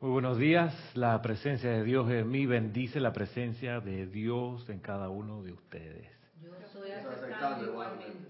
[0.00, 0.72] Muy buenos días.
[0.94, 5.52] La presencia de Dios en mí bendice la presencia de Dios en cada uno de
[5.52, 6.06] ustedes.
[6.40, 8.28] Yo estoy aceptando igualmente.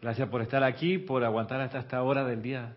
[0.00, 2.76] Gracias por estar aquí, por aguantar hasta esta hora del día.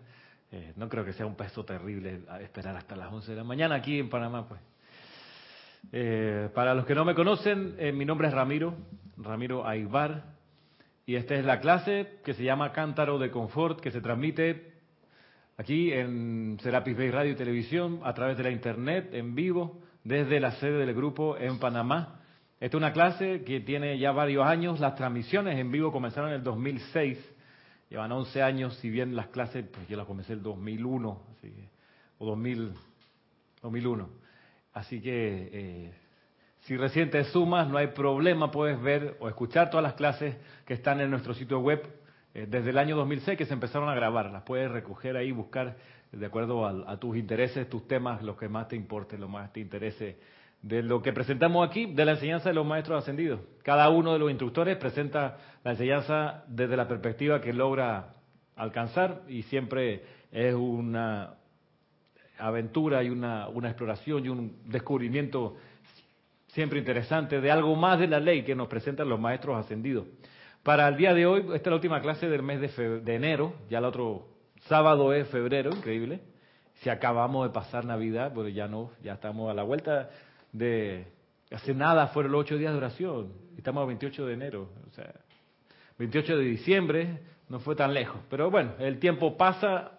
[0.50, 3.76] Eh, no creo que sea un peso terrible esperar hasta las 11 de la mañana
[3.76, 4.60] aquí en Panamá, pues.
[5.92, 8.74] Eh, para los que no me conocen, eh, mi nombre es Ramiro,
[9.16, 10.24] Ramiro Aybar,
[11.06, 14.73] y esta es la clase que se llama Cántaro de Confort, que se transmite
[15.56, 20.40] aquí en Serapis Bay Radio y Televisión, a través de la Internet, en vivo, desde
[20.40, 22.20] la sede del grupo en Panamá.
[22.60, 24.80] Esta es una clase que tiene ya varios años.
[24.80, 27.18] Las transmisiones en vivo comenzaron en el 2006.
[27.90, 31.52] Llevan 11 años, si bien las clases, pues yo las comencé en el 2001, así
[32.18, 32.72] o 2000,
[33.62, 34.08] 2001.
[34.72, 35.94] Así que eh,
[36.60, 40.74] si recién te sumas, no hay problema, puedes ver o escuchar todas las clases que
[40.74, 41.82] están en nuestro sitio web
[42.34, 44.30] eh, desde el año 2006 que se empezaron a grabar.
[44.30, 45.76] Las puedes recoger ahí, buscar
[46.10, 49.60] de acuerdo a, tus intereses, tus temas, lo que más te importe, lo más te
[49.60, 50.18] interese
[50.62, 53.40] de lo que presentamos aquí, de la enseñanza de los maestros ascendidos.
[53.62, 58.14] Cada uno de los instructores presenta la enseñanza desde la perspectiva que logra
[58.56, 61.34] alcanzar y siempre es una
[62.38, 65.56] aventura y una, una exploración y un descubrimiento
[66.48, 70.06] siempre interesante de algo más de la ley que nos presentan los maestros ascendidos.
[70.64, 73.78] Para el día de hoy, esta es la última clase del mes de, enero, ya
[73.78, 74.28] el otro
[74.62, 76.22] sábado es febrero, increíble.
[76.76, 80.08] Si acabamos de pasar Navidad, pero ya no, ya estamos a la vuelta
[80.52, 81.12] de...
[81.50, 85.12] Hace nada fueron los ocho días de oración, estamos a 28 de enero, o sea,
[85.98, 87.18] 28 de diciembre,
[87.50, 88.22] no fue tan lejos.
[88.30, 89.98] Pero bueno, el tiempo pasa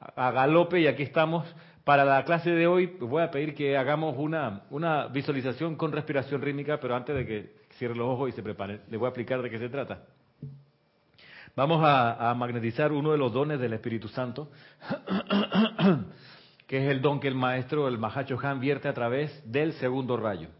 [0.00, 1.46] a galope y aquí estamos.
[1.84, 6.40] Para la clase de hoy voy a pedir que hagamos una, una visualización con respiración
[6.40, 8.80] rítmica, pero antes de que cierre los ojos y se prepare.
[8.88, 10.04] Les voy a explicar de qué se trata.
[11.56, 14.50] Vamos a, magnetizar uno de los dones del Espíritu Santo,
[16.66, 20.18] que es el don que el maestro, el Mahacho Han, vierte a través del segundo
[20.18, 20.50] rayo.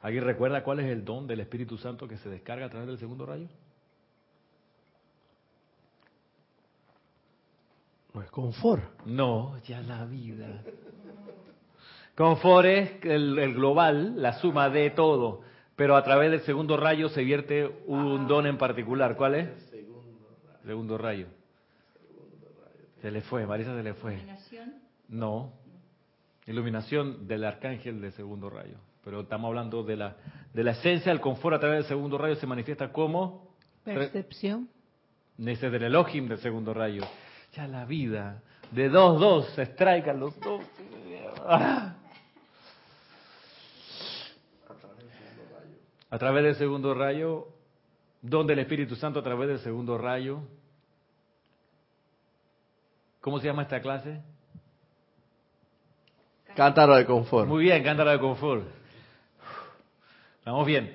[0.00, 2.98] ¿Alguien recuerda cuál es el don del Espíritu Santo que se descarga a través del
[2.98, 3.46] segundo rayo?
[8.14, 9.04] No es confort.
[9.04, 10.62] No, ya la vida.
[12.16, 17.24] Confort es el global, la suma de todo pero a través del segundo rayo se
[17.24, 19.16] vierte un don en particular.
[19.16, 19.48] ¿Cuál es?
[20.64, 21.26] Segundo rayo.
[23.00, 24.14] Se le fue, Marisa se le fue.
[24.14, 24.74] ¿Iluminación?
[25.08, 25.52] No.
[26.46, 28.76] Iluminación del arcángel del segundo rayo.
[29.04, 30.14] Pero estamos hablando de la,
[30.54, 33.52] de la esencia del confort a través del segundo rayo se manifiesta como...
[33.82, 34.68] Percepción.
[35.36, 37.02] Ese del Elohim del segundo rayo.
[37.54, 38.40] Ya la vida.
[38.70, 40.62] De dos, dos, se extraigan los dos.
[41.44, 41.96] ¡Ah!
[46.12, 47.48] A través del segundo rayo,
[48.20, 50.42] donde el Espíritu Santo a través del segundo rayo.
[53.22, 54.20] ¿Cómo se llama esta clase?
[56.54, 57.48] Cántaro de confort.
[57.48, 58.66] Muy bien, cántaro de confort.
[60.44, 60.94] Vamos bien.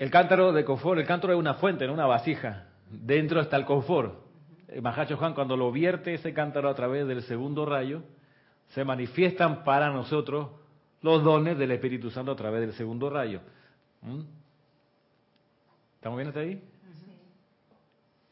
[0.00, 2.66] El cántaro de confort, el cántaro es una fuente, en una vasija.
[2.90, 4.18] Dentro está el confort.
[4.66, 8.02] El Mahacho Juan cuando lo vierte ese cántaro a través del segundo rayo,
[8.68, 10.48] se manifiestan para nosotros
[11.02, 13.40] los dones del Espíritu Santo a través del segundo rayo.
[14.02, 14.20] ¿Mm?
[15.96, 16.62] ¿Estamos bien hasta ahí?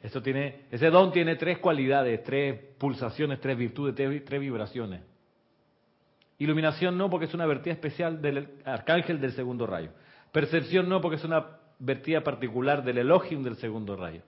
[0.04, 5.00] Esto tiene, ese don tiene tres cualidades, tres pulsaciones, tres virtudes, tres, vibraciones.
[6.38, 9.92] Iluminación no, porque es una vertida especial del arcángel del segundo rayo.
[10.30, 11.46] Percepción no, porque es una
[11.78, 14.20] vertida particular del Elohim del segundo rayo.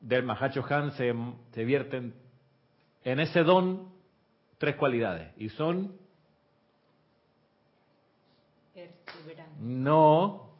[0.00, 1.14] Del Mahacho Han se,
[1.52, 2.14] se vierten
[3.06, 3.88] en ese don
[4.58, 5.32] tres cualidades.
[5.36, 5.96] Y son
[9.60, 10.50] no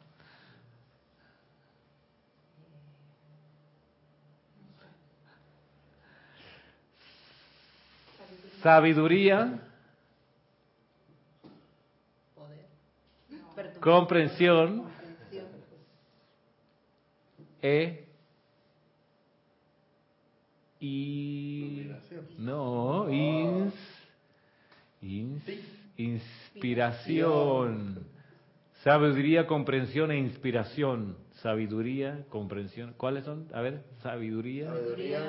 [8.63, 9.59] sabiduría
[13.81, 14.87] comprensión.
[17.61, 18.06] e
[20.79, 21.89] y
[22.37, 23.07] no,
[25.97, 28.05] inspiración.
[28.83, 31.17] Sabiduría, comprensión e inspiración.
[31.41, 32.93] Sabiduría, comprensión.
[32.97, 33.47] ¿Cuáles son?
[33.53, 34.71] A ver, sabiduría,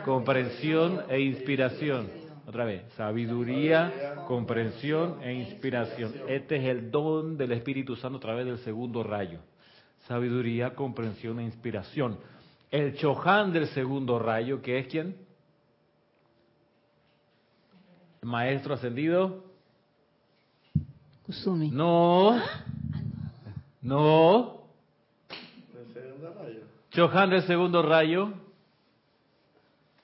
[0.04, 2.08] comprensión e inspiración.
[2.46, 6.14] Otra vez, sabiduría, comprensión e inspiración.
[6.28, 9.40] Este es el don del Espíritu Santo a través del segundo rayo.
[10.06, 12.18] Sabiduría, comprensión e inspiración.
[12.70, 15.27] El Chohan del segundo rayo, que es quién?
[18.22, 19.44] Maestro ascendido.
[21.26, 21.70] Kusumi.
[21.70, 22.40] No.
[23.82, 24.58] No.
[26.90, 28.32] Chohan del segundo rayo.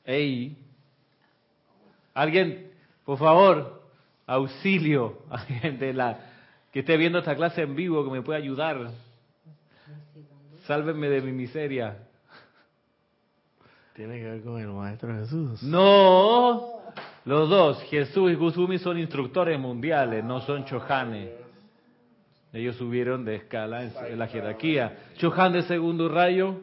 [0.05, 0.57] Ey.
[2.13, 2.71] Alguien,
[3.05, 3.83] por favor,
[4.27, 5.19] auxilio.
[5.31, 6.21] Alguien de la
[6.73, 8.91] que esté viendo esta clase en vivo que me pueda ayudar.
[10.67, 11.99] Sálvenme de mi miseria.
[13.95, 15.63] Tiene que ver con el Maestro Jesús.
[15.63, 16.74] No,
[17.25, 21.31] los dos, Jesús y Kusumi son instructores mundiales, no son chohanes.
[22.53, 24.97] Ellos subieron de escala en, en la jerarquía.
[25.17, 26.61] Chohan de segundo rayo,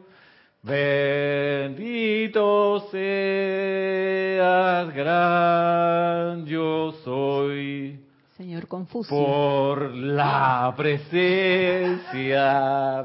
[0.62, 7.98] bendito seas, gran yo soy.
[8.36, 9.16] Señor Confucio.
[9.16, 12.42] Por la presencia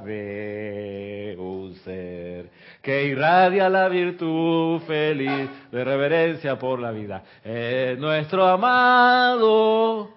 [0.06, 2.50] de un ser
[2.88, 7.22] que irradia la virtud feliz de reverencia por la vida.
[7.44, 10.10] Es nuestro amado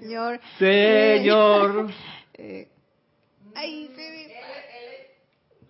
[0.00, 0.40] Señor.
[0.58, 1.86] Señor
[2.40, 2.68] Eh,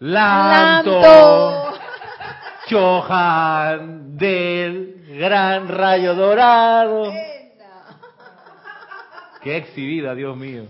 [0.00, 1.79] Lanto Lanto.
[2.69, 7.12] Chohan del gran rayo dorado.
[9.43, 10.64] Qué exhibida, Dios mío.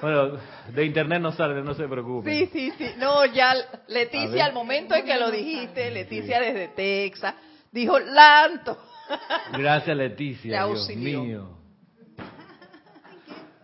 [0.00, 0.38] Bueno,
[0.72, 2.30] de internet no sale, no se preocupe.
[2.30, 2.92] Sí, sí, sí.
[2.98, 3.54] No, ya.
[3.88, 7.34] Leticia, al momento en que lo dijiste, Leticia desde Texas,
[7.72, 8.78] dijo Lanto.
[9.58, 11.22] Gracias, Le Leticia, Dios auxilió.
[11.24, 11.58] mío.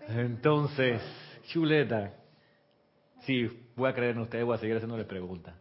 [0.09, 1.01] Entonces,
[1.49, 2.13] chuleta.
[3.23, 5.55] Sí, voy a creer en ustedes, voy a seguir haciéndole preguntas.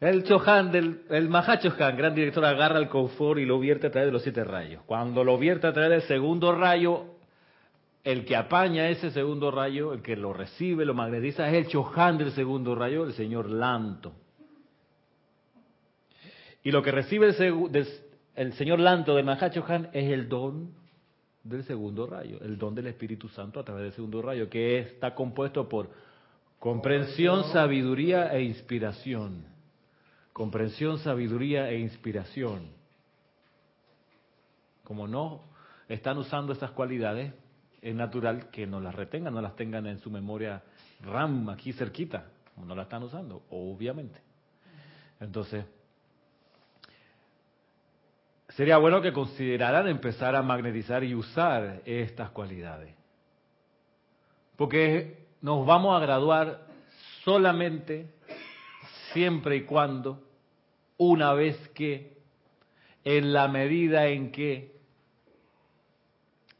[0.00, 4.08] El Chohan, del, el Mahachohan, gran director, agarra el confort y lo vierte a través
[4.08, 4.82] de los siete rayos.
[4.86, 7.17] Cuando lo vierte a través del segundo rayo,
[8.10, 12.16] el que apaña ese segundo rayo, el que lo recibe, lo magnetiza, es el Chohan
[12.16, 14.14] del segundo rayo, el señor Lanto.
[16.64, 20.70] Y lo que recibe el, del- señor Lanto de Mahachohan es el don
[21.44, 25.14] del segundo rayo, el don del Espíritu Santo a través del segundo rayo, que está
[25.14, 25.90] compuesto por
[26.58, 29.44] comprensión, sabiduría e inspiración.
[30.32, 32.70] Comprensión, sabiduría e inspiración.
[34.82, 35.42] Como no
[35.90, 37.34] están usando estas cualidades,
[37.88, 40.62] es natural que no las retengan, no las tengan en su memoria
[41.00, 42.26] RAM aquí cerquita,
[42.56, 44.20] no la están usando, obviamente.
[45.20, 45.64] Entonces,
[48.50, 52.94] sería bueno que consideraran empezar a magnetizar y usar estas cualidades.
[54.56, 56.66] Porque nos vamos a graduar
[57.24, 58.12] solamente
[59.12, 60.22] siempre y cuando,
[60.98, 62.18] una vez que,
[63.02, 64.76] en la medida en que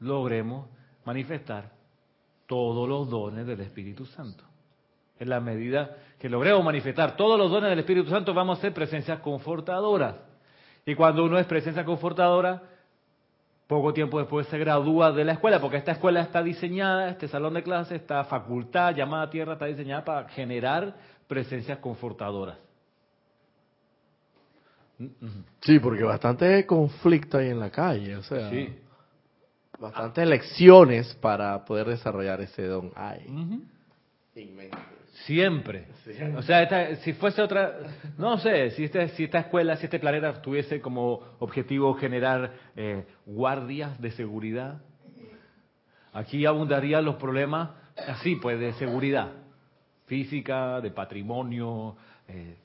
[0.00, 0.77] logremos
[1.08, 1.70] manifestar
[2.46, 4.44] todos los dones del Espíritu Santo.
[5.18, 8.74] En la medida que logremos manifestar todos los dones del Espíritu Santo, vamos a ser
[8.74, 10.16] presencias confortadoras.
[10.84, 12.62] Y cuando uno es presencia confortadora,
[13.66, 17.54] poco tiempo después se gradúa de la escuela, porque esta escuela está diseñada, este salón
[17.54, 20.94] de clase, esta facultad llamada Tierra está diseñada para generar
[21.26, 22.58] presencias confortadoras.
[25.60, 28.68] Sí, porque bastante conflicto hay en la calle, o sea, Sí.
[29.78, 33.24] Bastantes lecciones para poder desarrollar ese don hay.
[33.28, 33.62] Ujú.
[34.34, 34.78] Inmenso.
[35.26, 35.86] Siempre.
[36.36, 37.72] O sea, esta- si fuese otra,
[38.18, 43.04] no sé, si esta, si esta escuela, si este planeta tuviese como objetivo generar eh,
[43.26, 44.80] guardias de seguridad,
[46.12, 47.70] aquí abundarían los problemas
[48.06, 49.32] así, pues, de seguridad
[50.06, 51.96] física, de patrimonio.
[52.28, 52.56] eh,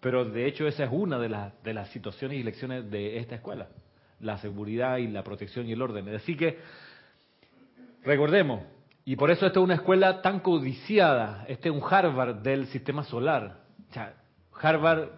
[0.00, 3.34] pero de hecho esa es una de, las de las situaciones y lecciones de esta
[3.36, 3.68] escuela,
[4.20, 6.14] la seguridad y la protección y el orden.
[6.14, 6.58] Así que
[8.08, 8.62] Recordemos,
[9.04, 13.04] y por eso esta es una escuela tan codiciada, este es un Harvard del sistema
[13.04, 13.60] solar.
[13.90, 14.14] O sea,
[14.60, 15.10] Harvard,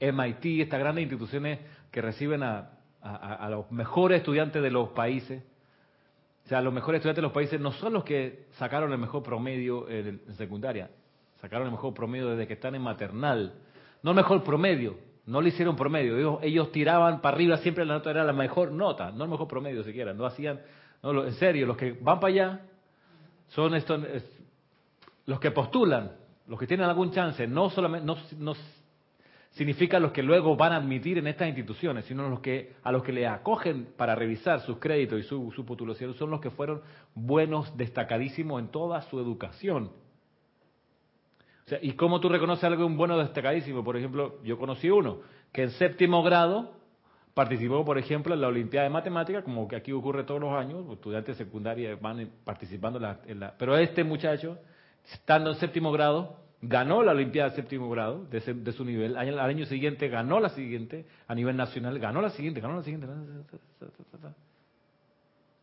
[0.00, 1.58] MIT, estas grandes instituciones
[1.90, 2.70] que reciben a,
[3.50, 5.42] los mejores estudiantes de los países.
[6.44, 9.22] O sea, los mejores estudiantes de los países no son los que sacaron el mejor
[9.22, 10.90] promedio en, secundaria,
[11.40, 13.54] sacaron el mejor promedio desde que están en maternal.
[14.02, 14.96] No mejor promedio,
[15.30, 16.16] no le hicieron promedio.
[16.18, 19.48] Ellos, ellos tiraban para arriba, siempre la nota era la mejor nota, no el mejor
[19.48, 20.12] promedio siquiera.
[20.12, 20.60] No hacían,
[21.02, 22.60] no, en serio, los que van para allá
[23.48, 24.40] son estos, es-
[25.26, 26.12] los que postulan,
[26.48, 28.54] los que tienen algún chance, no solamente, no, no
[29.52, 33.02] significa los que luego van a admitir en estas instituciones, sino los que a los
[33.02, 36.82] que le acogen para revisar sus créditos y su, su postulación son los que fueron
[37.14, 39.90] buenos, destacadísimos en toda su educación.
[41.82, 43.84] ¿Y cómo tú reconoces algo un bueno destacadísimo?
[43.84, 45.18] Por ejemplo, yo conocí uno
[45.52, 46.72] que en séptimo grado
[47.34, 50.84] participó, por ejemplo, en la Olimpiada de Matemáticas, como que aquí ocurre todos los años,
[50.92, 54.58] estudiantes de secundaria van participando en la, en la- Pero este muchacho,
[55.12, 59.16] estando en séptimo grado, ganó la Olimpiada de séptimo grado de, ese- de su nivel,
[59.16, 62.82] al, al año siguiente ganó la siguiente, a nivel nacional, ganó la siguiente, ganó la
[62.82, 63.06] siguiente.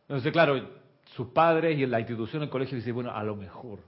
[0.02, 0.60] Entonces, claro,
[1.14, 3.80] sus padres y la institución, el colegio, dicen, bueno, a lo mejor.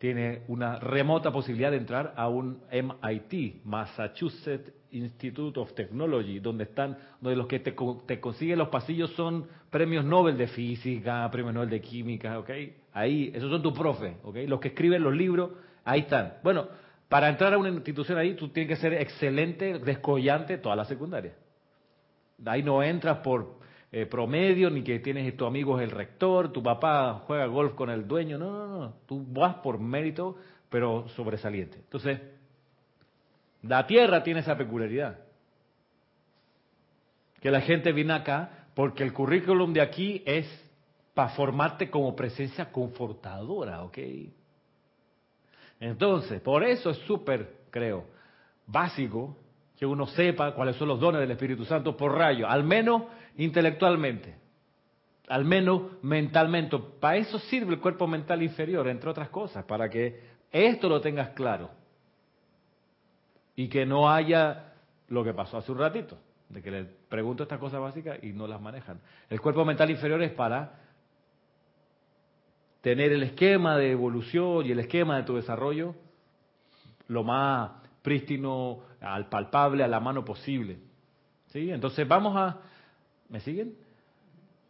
[0.00, 6.96] Tiene una remota posibilidad de entrar a un MIT, Massachusetts Institute of Technology, donde están,
[7.20, 7.76] donde los que te,
[8.06, 12.50] te consiguen los pasillos son premios Nobel de física, premios Nobel de química, ¿ok?
[12.94, 14.36] Ahí, esos son tus profes, ¿ok?
[14.46, 15.50] Los que escriben los libros,
[15.84, 16.32] ahí están.
[16.42, 16.68] Bueno,
[17.10, 21.34] para entrar a una institución ahí, tú tienes que ser excelente, descollante toda la secundaria.
[22.46, 23.60] Ahí no entras por
[23.92, 27.90] eh, promedio, ni que tienes tu amigo es el rector, tu papá juega golf con
[27.90, 28.38] el dueño.
[28.38, 28.94] No, no, no.
[29.06, 30.36] Tú vas por mérito,
[30.68, 31.78] pero sobresaliente.
[31.78, 32.20] Entonces,
[33.62, 35.18] la tierra tiene esa peculiaridad.
[37.40, 40.46] Que la gente viene acá porque el currículum de aquí es
[41.14, 43.98] para formarte como presencia confortadora, ¿ok?
[45.80, 48.04] Entonces, por eso es súper, creo,
[48.66, 49.36] básico
[49.76, 53.04] que uno sepa cuáles son los dones del Espíritu Santo por rayo, al menos
[53.36, 54.34] intelectualmente,
[55.28, 56.78] al menos mentalmente.
[57.00, 61.30] Para eso sirve el cuerpo mental inferior, entre otras cosas, para que esto lo tengas
[61.30, 61.70] claro
[63.56, 64.72] y que no haya
[65.08, 66.16] lo que pasó hace un ratito,
[66.48, 69.00] de que le pregunto estas cosas básicas y no las manejan.
[69.28, 70.80] El cuerpo mental inferior es para
[72.80, 75.94] tener el esquema de evolución y el esquema de tu desarrollo
[77.08, 77.72] lo más
[78.02, 80.78] prístino, al palpable, a la mano posible.
[81.48, 81.70] ¿Sí?
[81.70, 82.58] Entonces vamos a...
[83.30, 83.74] ¿Me siguen?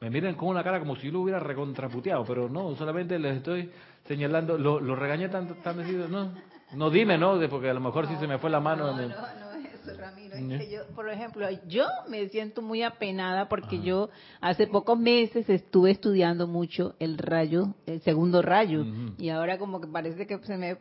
[0.00, 3.38] Me miran con una cara como si yo lo hubiera recontraputeado, pero no, solamente les
[3.38, 3.70] estoy
[4.06, 6.32] señalando, lo, lo regañé tan, tan decidido, no,
[6.72, 7.38] no dime, ¿no?
[7.50, 8.92] Porque a lo mejor si se me fue la mano...
[8.92, 10.36] No, no, no es eso, Ramiro.
[10.36, 13.84] Es que yo, por ejemplo, yo me siento muy apenada porque Ajá.
[13.84, 18.86] yo hace pocos meses estuve estudiando mucho el rayo, el segundo rayo,
[19.18, 20.78] y ahora como que parece que se me...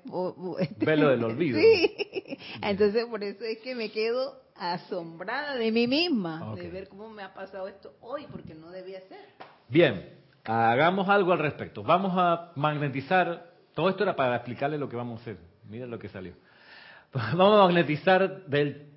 [0.78, 1.60] Velo del olvido.
[2.30, 2.38] Sí.
[2.62, 7.24] Entonces por eso es que me quedo asombrada de mí misma, de ver cómo me
[7.24, 9.26] ha pasado esto hoy, porque no debía ser.
[9.70, 11.82] Bien, hagamos algo al respecto.
[11.82, 15.38] Vamos a magnetizar, todo esto era para explicarle lo que vamos a hacer.
[15.68, 16.34] Miren lo que salió.
[17.14, 18.90] Vamos a magnetizar del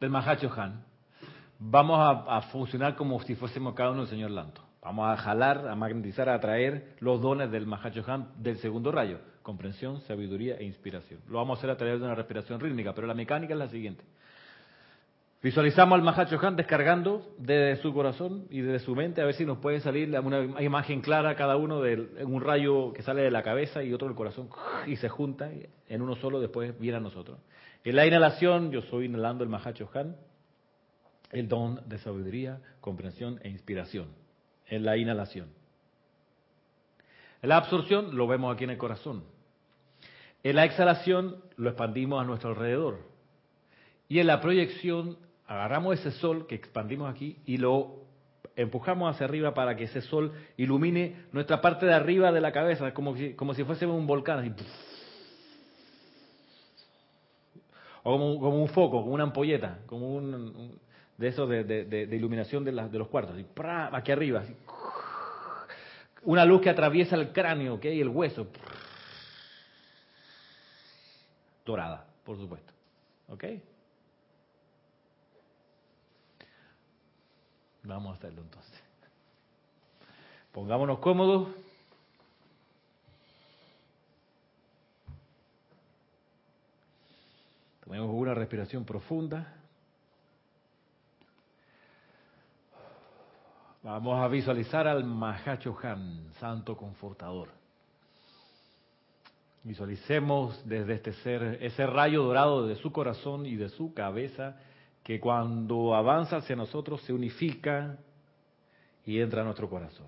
[0.00, 0.84] del Mahacho Han.
[1.58, 4.62] Vamos a, a funcionar como si fuésemos cada uno el señor Lanto.
[4.82, 9.18] Vamos a jalar, a magnetizar, a atraer los dones del Mahacho Han del segundo rayo,
[9.48, 11.20] comprensión, sabiduría e inspiración.
[11.26, 13.70] Lo vamos a hacer a través de una respiración rítmica, pero la mecánica es la
[13.70, 14.04] siguiente.
[15.42, 19.46] Visualizamos al Mahacho Han descargando de su corazón y de su mente, a ver si
[19.46, 23.42] nos puede salir una imagen clara cada uno de un rayo que sale de la
[23.42, 24.50] cabeza y otro del corazón
[24.86, 25.50] y se junta
[25.88, 27.38] en uno solo, después viene a nosotros.
[27.84, 30.14] En la inhalación, yo estoy inhalando el Mahacho Han,
[31.32, 34.08] el don de sabiduría, comprensión e inspiración.
[34.66, 35.48] En la inhalación.
[37.40, 39.37] La absorción lo vemos aquí en el corazón.
[40.48, 43.00] En la exhalación lo expandimos a nuestro alrededor.
[44.08, 47.96] Y en la proyección agarramos ese sol que expandimos aquí y lo
[48.56, 52.94] empujamos hacia arriba para que ese sol ilumine nuestra parte de arriba de la cabeza,
[52.94, 54.38] como si, como si fuésemos un volcán.
[54.38, 54.52] así.
[58.04, 60.78] O como, como un foco, como una ampolleta, como un,
[61.18, 63.34] de esos de, de- iluminación de, las- de los cuartos.
[63.34, 63.44] así,
[63.92, 64.44] aquí arriba.
[66.22, 67.84] Una luz que atraviesa el cráneo ¿ok?
[67.84, 68.46] y el hueso.
[71.68, 72.72] Dorada, por supuesto.
[73.28, 73.44] ¿Ok?
[77.82, 78.82] Vamos a hacerlo entonces.
[80.50, 81.48] Pongámonos cómodos.
[87.84, 89.54] Tomemos una respiración profunda.
[93.82, 97.57] Vamos a visualizar al Mahacho Han, Santo Confortador.
[99.68, 104.56] Visualicemos desde este ser ese rayo dorado de su corazón y de su cabeza
[105.02, 107.98] que cuando avanza hacia nosotros se unifica
[109.04, 110.06] y entra a nuestro corazón.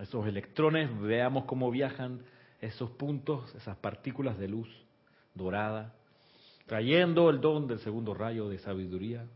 [0.00, 2.22] Esos electrones, veamos cómo viajan
[2.62, 4.68] esos puntos, esas partículas de luz
[5.34, 5.92] dorada,
[6.64, 9.26] trayendo el don del segundo rayo de sabiduría,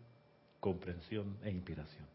[0.58, 2.06] comprensión e inspiración.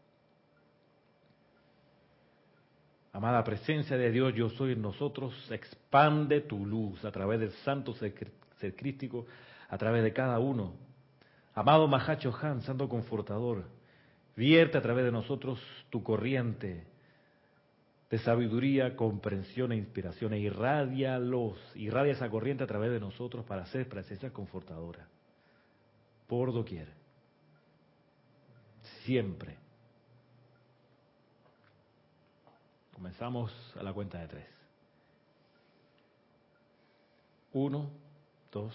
[3.18, 7.92] Amada presencia de Dios, yo soy en nosotros, expande tu luz a través del santo
[7.94, 8.14] ser,
[8.76, 9.26] crístico,
[9.68, 10.74] a través de cada uno.
[11.52, 13.64] Amado Mahacho Han, santo confortador,
[14.36, 15.60] vierte a través de nosotros
[15.90, 16.86] tu corriente
[18.08, 23.44] de sabiduría, comprensión e inspiración, e irradia los, irradia esa corriente a través de nosotros
[23.44, 25.08] para ser presencia confortadora,
[26.28, 26.86] por doquier,
[29.04, 29.56] siempre.
[32.98, 34.46] Comenzamos a la cuenta de tres.
[37.52, 37.92] Uno,
[38.50, 38.74] dos,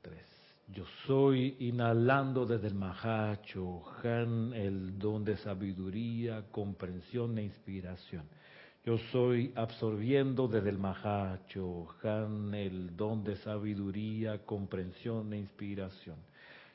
[0.00, 0.24] tres.
[0.68, 8.24] Yo soy inhalando desde el Mahacho Han el don de sabiduría, comprensión e inspiración.
[8.86, 16.16] Yo soy absorbiendo desde el Mahachohan el don de sabiduría, comprensión e inspiración.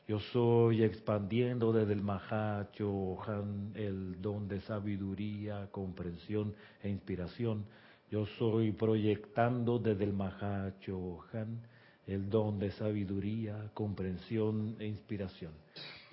[0.07, 7.65] Yo soy expandiendo desde el Mahachohan el don de sabiduría, comprensión e inspiración.
[8.09, 11.61] Yo soy proyectando desde el Mahachohan
[12.05, 15.51] el don de sabiduría, comprensión e inspiración.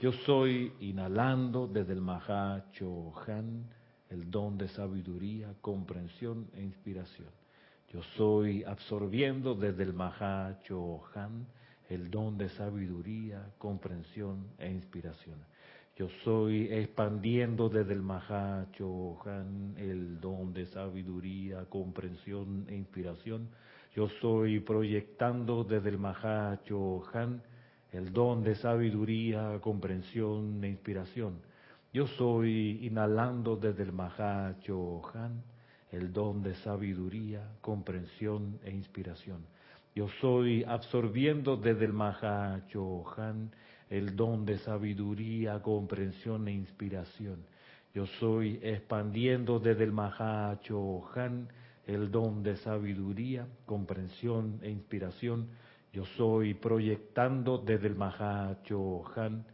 [0.01, 3.65] Yo soy inhalando desde el Mahachohan
[4.11, 7.29] el don de sabiduría, comprensión e inspiración.
[7.93, 11.47] Yo soy absorbiendo desde el Mahachohan
[11.95, 15.39] el don de sabiduría, comprensión e inspiración.
[15.97, 23.49] Yo soy expandiendo desde el Mahachohan el don de sabiduría, comprensión e inspiración.
[23.95, 27.41] Yo soy proyectando desde el Mahachohan
[27.93, 31.39] el don de sabiduría, comprensión e inspiración.
[31.93, 35.45] Yo soy inhalando desde el Mahachohan
[35.93, 39.47] el don de sabiduría, comprensión e inspiración.
[39.95, 43.53] Yo soy absorbiendo desde el Mahachohan
[43.89, 47.47] el don de sabiduría, comprensión e inspiración.
[47.95, 51.49] Yo soy expandiendo desde el Mahachohan
[51.87, 55.51] el don de sabiduría, comprensión e inspiración.
[55.93, 59.45] Yo soy proyectando desde el Mahachohan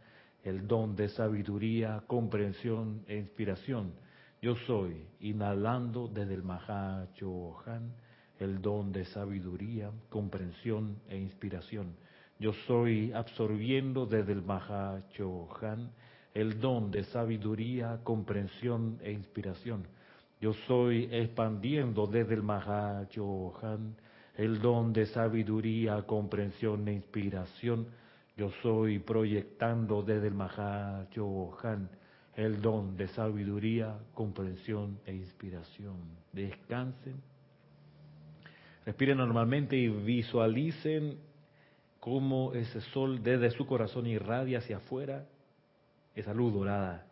[0.43, 3.93] el don de sabiduría, comprensión e inspiración.
[4.41, 7.93] Yo soy inhalando desde el Mahachohan
[8.41, 11.95] el don de sabiduría, comprensión e inspiración.
[12.39, 15.91] Yo soy absorbiendo desde el Mahachohan
[16.33, 19.85] el don de sabiduría, comprensión e inspiración.
[20.39, 23.95] Yo soy expandiendo desde el Mahachohan
[24.35, 27.85] el don de sabiduría, comprensión e inspiración.
[28.35, 31.89] Yo soy proyectando desde el Mahachohan
[32.35, 35.97] el don de sabiduría, comprensión e inspiración.
[36.33, 37.30] Descansen.
[38.85, 41.19] Respiren normalmente y visualicen
[41.99, 45.27] cómo ese sol desde su corazón irradia hacia afuera
[46.15, 47.05] esa luz dorada.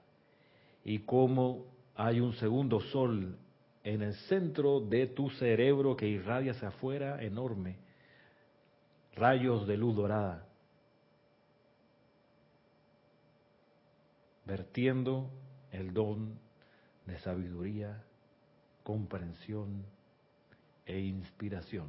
[0.84, 3.38] Y cómo hay un segundo sol
[3.84, 7.77] en el centro de tu cerebro que irradia hacia afuera enorme,
[9.15, 10.47] rayos de luz dorada,
[14.45, 15.29] vertiendo
[15.71, 16.39] el don
[17.05, 18.03] de sabiduría,
[18.84, 19.86] comprensión
[20.89, 21.88] e inspiración.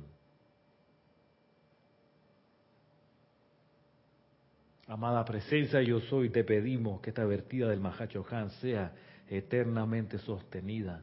[4.87, 8.93] Amada presencia, yo soy, te pedimos que esta vertida del Mahacho Han sea
[9.29, 11.03] eternamente sostenida,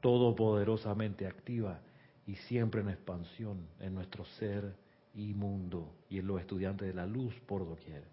[0.00, 1.80] todopoderosamente activa
[2.26, 4.74] y siempre en expansión en nuestro ser
[5.14, 8.04] y mundo y en los estudiantes de la luz por doquier.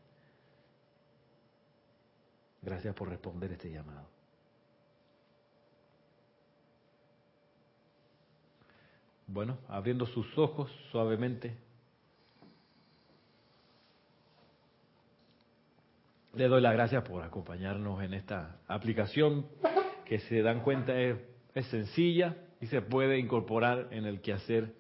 [2.62, 4.23] Gracias por responder este llamado.
[9.28, 11.56] Bueno, abriendo sus ojos suavemente.
[16.34, 19.46] Le doy las gracias por acompañarnos en esta aplicación
[20.06, 21.18] que se dan cuenta es,
[21.54, 24.74] es, sencilla y se puede incorporar en el quehacer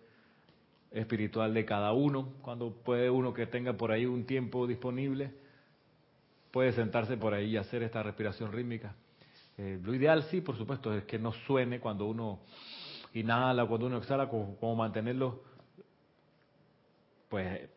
[0.91, 2.33] espiritual de cada uno.
[2.41, 5.31] Cuando puede uno que tenga por ahí un tiempo disponible,
[6.51, 8.95] puede sentarse por ahí y hacer esta respiración rítmica.
[9.57, 12.39] Eh, lo ideal sí, por supuesto, es que no suene cuando uno
[13.13, 15.43] inhala, cuando uno exhala, como, como mantenerlo
[17.29, 17.67] pues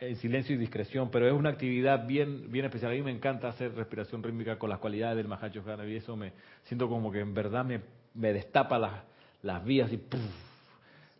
[0.00, 2.92] en silencio y discreción, pero es una actividad bien, bien especial.
[2.92, 6.32] A mí me encanta hacer respiración rítmica con las cualidades del Mahacho y eso me
[6.64, 7.80] siento como que en verdad me,
[8.14, 8.92] me destapa las,
[9.42, 10.20] las vías y ¡puf!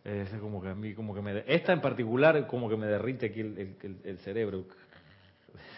[0.03, 1.43] Es como que a mí, como que me.
[1.47, 4.65] Esta en particular, como que me derrite aquí el, el, cerebro.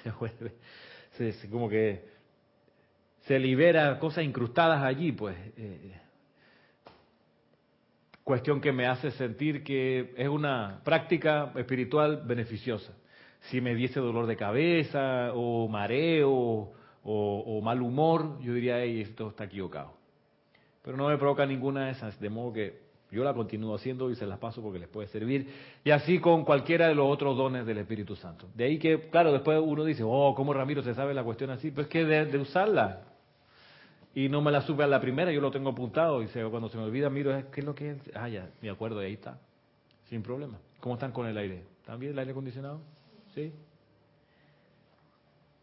[1.17, 2.05] Se, como que
[3.25, 5.35] se libera cosas incrustadas allí, pues.
[5.57, 5.99] Eh,
[8.29, 12.93] cuestión que me hace sentir que es una práctica espiritual beneficiosa.
[13.49, 16.71] Si me diese dolor de cabeza o mareo
[17.03, 19.93] o, mal humor, yo diría, hey, esto está equivocado.
[20.83, 24.15] Pero no me provoca ninguna de esas, de modo que yo la continúo haciendo y
[24.15, 25.47] se las paso porque les puede servir.
[25.83, 28.45] Y así con cualquiera de los otros dones del Espíritu Santo.
[28.53, 31.71] De ahí que, claro, después uno dice, oh, ¿cómo Ramiro se sabe la cuestión así?
[31.71, 33.08] Pues que de usarla,
[34.13, 36.77] y no me la sube a la primera, yo lo tengo apuntado y cuando se
[36.77, 37.97] me olvida miro, ¿qué es lo que es?
[38.15, 39.39] Ah, ya, me acuerdo, ahí está,
[40.09, 40.59] sin problema.
[40.79, 41.63] ¿Cómo están con el aire?
[41.81, 42.81] ¿Están bien el aire acondicionado?
[43.35, 43.53] ¿Sí?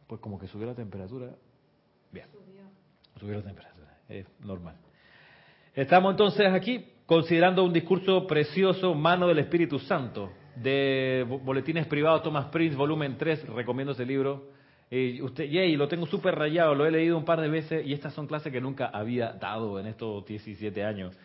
[0.07, 1.35] Pues como que subió la temperatura.
[2.13, 2.27] Bien.
[3.19, 4.77] Subió la temperatura, es normal.
[5.75, 12.47] Estamos entonces aquí considerando un discurso precioso, mano del Espíritu Santo, de Boletines Privados Thomas
[12.47, 14.56] Prince, volumen 3, recomiendo ese libro,
[14.91, 17.93] Eh, usted, yay, lo tengo súper rayado, lo he leído un par de veces y
[17.93, 21.19] estas son clases que nunca había dado en estos 17 años.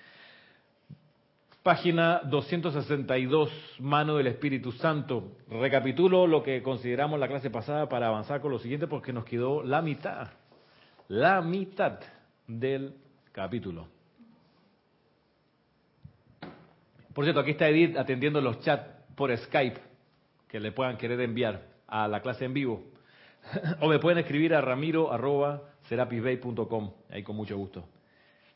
[1.61, 5.37] Página 262, mano del Espíritu Santo.
[5.47, 9.61] Recapitulo lo que consideramos la clase pasada para avanzar con lo siguiente porque nos quedó
[9.61, 10.29] la mitad,
[11.07, 11.99] la mitad
[12.47, 12.95] del
[13.31, 13.87] capítulo.
[17.13, 19.79] Por cierto, aquí está Edith atendiendo los chats por Skype
[20.47, 22.90] que le puedan querer enviar a la clase en vivo.
[23.81, 27.85] o me pueden escribir a ramiro arroba serapisbay.com, ahí con mucho gusto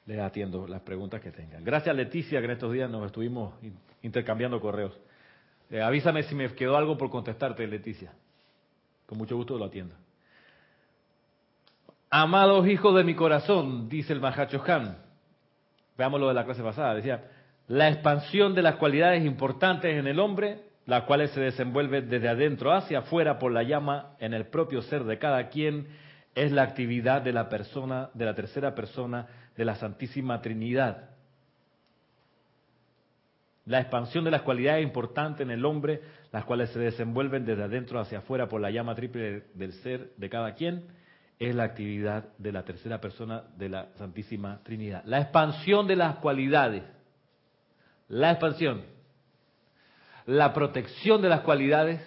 [0.05, 1.63] les atiendo las preguntas que tengan.
[1.63, 4.93] Gracias Leticia, que en estos días nos estuvimos in- intercambiando correos.
[5.71, 8.13] Eh, avísame si me quedó algo por contestarte, Leticia.
[9.07, 9.95] Con mucho gusto lo atiendo.
[12.09, 14.97] Amados hijos de mi corazón, dice el Mahacho Han.
[15.97, 16.93] Veamos lo de la clase pasada.
[16.93, 17.23] Decía,
[17.67, 22.71] la expansión de las cualidades importantes en el hombre, las cuales se desenvuelven desde adentro
[22.71, 25.87] hacia afuera por la llama en el propio ser de cada quien,
[26.35, 31.09] es la actividad de la persona, de la tercera persona de la Santísima Trinidad.
[33.65, 37.99] La expansión de las cualidades importantes en el hombre, las cuales se desenvuelven desde adentro
[37.99, 40.85] hacia afuera por la llama triple del ser de cada quien,
[41.39, 45.03] es la actividad de la tercera persona de la Santísima Trinidad.
[45.05, 46.83] La expansión de las cualidades,
[48.07, 48.83] la expansión,
[50.25, 52.01] la protección de las cualidades,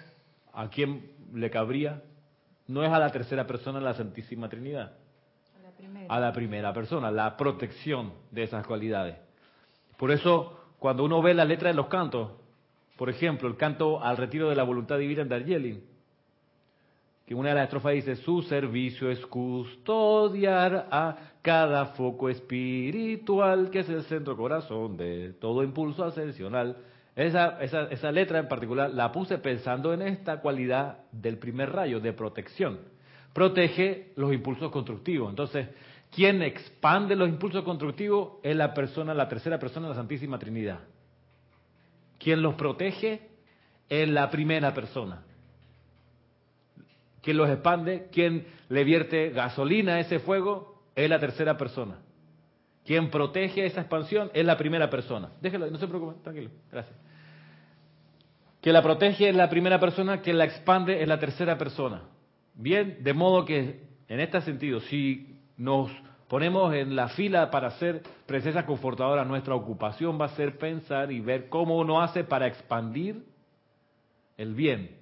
[0.52, 2.02] ¿a quién le cabría?
[2.66, 4.92] No es a la tercera persona de la Santísima Trinidad,
[5.62, 6.14] La primera.
[6.14, 9.16] a la primera persona, la protección de esas cualidades.
[9.96, 12.32] Por eso, cuando uno ve la letra de los cantos,
[12.96, 15.80] por ejemplo, el canto al retiro de la voluntad divina de Darjeeling,
[17.24, 23.80] que una de las estrofas dice, su servicio es custodiar a cada foco espiritual, que
[23.80, 26.76] es el centro corazón de todo impulso ascensional.
[27.18, 31.98] Esa, esa, esa letra en particular la puse pensando en esta cualidad del primer rayo,
[31.98, 32.78] de protección.
[33.32, 35.28] Protege los impulsos constructivos.
[35.28, 35.66] Entonces,
[36.14, 40.78] quien expande los impulsos constructivos es la persona, la tercera persona de la Santísima Trinidad.
[42.20, 43.28] Quien los protege
[43.88, 45.24] es la primera persona.
[47.20, 51.98] Quien los expande, quien le vierte gasolina a ese fuego, es la tercera persona.
[52.88, 55.28] Quien protege esa expansión es la primera persona.
[55.42, 56.96] Déjelo, no se preocupe, tranquilo, gracias.
[58.62, 62.04] Que la protege es la primera persona, que la expande es la tercera persona.
[62.54, 65.90] Bien, de modo que en este sentido, si nos
[66.28, 71.20] ponemos en la fila para ser presencia confortadora, nuestra ocupación va a ser pensar y
[71.20, 73.22] ver cómo uno hace para expandir
[74.38, 74.96] el bien.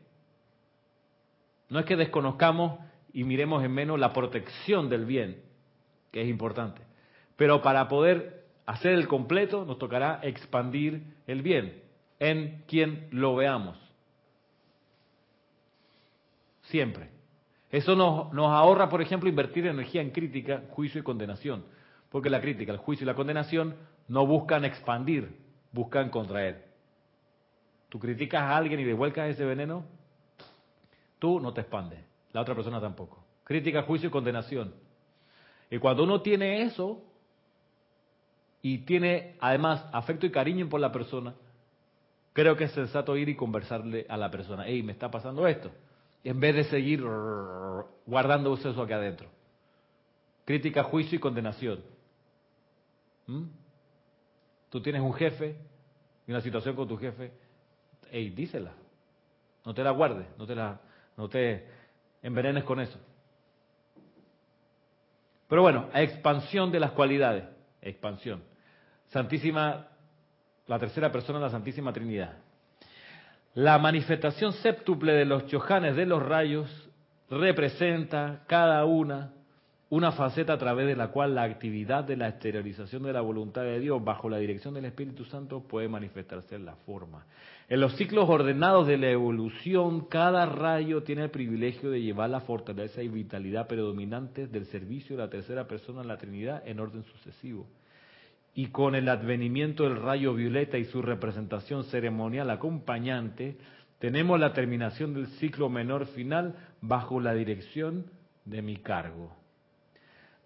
[1.68, 2.80] No es que desconozcamos
[3.12, 5.40] y miremos en menos la protección del bien,
[6.10, 6.82] que es importante.
[7.36, 11.82] Pero para poder hacer el completo nos tocará expandir el bien
[12.18, 13.76] en quien lo veamos.
[16.62, 17.10] Siempre.
[17.70, 21.64] Eso nos, nos ahorra, por ejemplo, invertir energía en crítica, juicio y condenación.
[22.10, 23.76] Porque la crítica, el juicio y la condenación
[24.08, 25.36] no buscan expandir,
[25.72, 26.64] buscan contraer.
[27.88, 29.84] Tú criticas a alguien y devuelcas ese veneno,
[31.18, 32.00] tú no te expandes,
[32.32, 33.24] la otra persona tampoco.
[33.44, 34.74] Crítica, juicio y condenación.
[35.70, 37.02] Y cuando uno tiene eso
[38.62, 41.34] y tiene además afecto y cariño por la persona,
[42.32, 45.70] creo que es sensato ir y conversarle a la persona, hey, me está pasando esto,
[46.24, 47.02] en vez de seguir
[48.06, 49.28] guardando eso aquí adentro.
[50.44, 51.80] Crítica, juicio y condenación.
[53.26, 53.44] ¿Mm?
[54.70, 55.56] Tú tienes un jefe
[56.26, 57.32] y una situación con tu jefe,
[58.10, 58.72] hey, dísela.
[59.64, 60.80] No te la guardes, no te la,
[61.16, 61.66] no te
[62.22, 62.98] envenenes con eso.
[65.48, 67.44] Pero bueno, a expansión de las cualidades,
[67.88, 68.42] expansión.
[69.08, 69.88] Santísima,
[70.66, 72.36] la tercera persona de la Santísima Trinidad.
[73.54, 76.90] La manifestación séptuple de los chojanes de los rayos
[77.30, 79.32] representa cada una
[79.88, 83.62] una faceta a través de la cual la actividad de la exteriorización de la voluntad
[83.62, 87.24] de Dios bajo la dirección del Espíritu Santo puede manifestarse en la forma.
[87.68, 92.40] En los ciclos ordenados de la evolución, cada rayo tiene el privilegio de llevar la
[92.40, 97.04] fortaleza y vitalidad predominantes del servicio de la tercera persona en la Trinidad en orden
[97.04, 97.68] sucesivo.
[98.54, 103.56] Y con el advenimiento del rayo violeta y su representación ceremonial acompañante,
[104.00, 108.06] tenemos la terminación del ciclo menor final bajo la dirección
[108.44, 109.45] de mi cargo.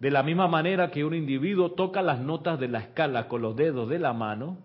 [0.01, 3.55] De la misma manera que un individuo toca las notas de la escala con los
[3.55, 4.57] dedos de la mano,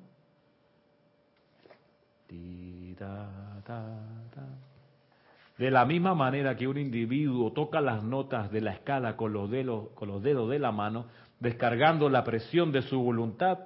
[5.59, 9.51] de la misma manera que un individuo toca las notas de la escala con los
[9.51, 11.05] dedos, con los dedos de la mano,
[11.39, 13.59] descargando la presión de su voluntad,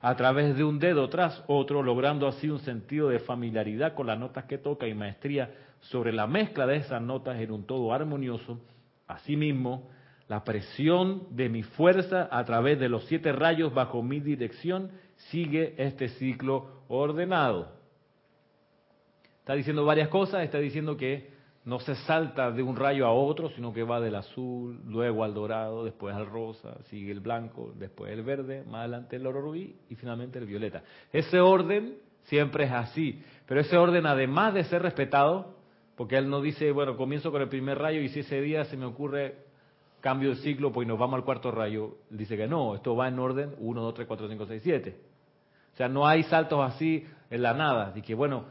[0.00, 4.18] a través de un dedo tras otro, logrando así un sentido de familiaridad con las
[4.18, 8.58] notas que toca y maestría sobre la mezcla de esas notas en un todo armonioso.
[9.06, 9.90] Asimismo,
[10.30, 14.92] la presión de mi fuerza a través de los siete rayos bajo mi dirección
[15.32, 17.72] sigue este ciclo ordenado.
[19.40, 21.30] Está diciendo varias cosas, está diciendo que
[21.64, 25.34] no se salta de un rayo a otro, sino que va del azul, luego al
[25.34, 29.74] dorado, después al rosa, sigue el blanco, después el verde, más adelante el oro rubí
[29.88, 30.84] y finalmente el violeta.
[31.12, 35.56] Ese orden siempre es así, pero ese orden además de ser respetado,
[35.96, 38.76] porque él no dice, bueno, comienzo con el primer rayo y si ese día se
[38.76, 39.49] me ocurre
[40.00, 43.18] cambio de ciclo, pues nos vamos al cuarto rayo, dice que no, esto va en
[43.18, 44.96] orden 1, 2, 3, 4, 5, 6, 7.
[45.72, 48.44] O sea, no hay saltos así en la nada, y que bueno,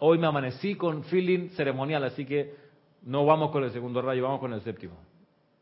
[0.00, 2.54] hoy me amanecí con feeling ceremonial, así que
[3.02, 4.94] no vamos con el segundo rayo, vamos con el séptimo.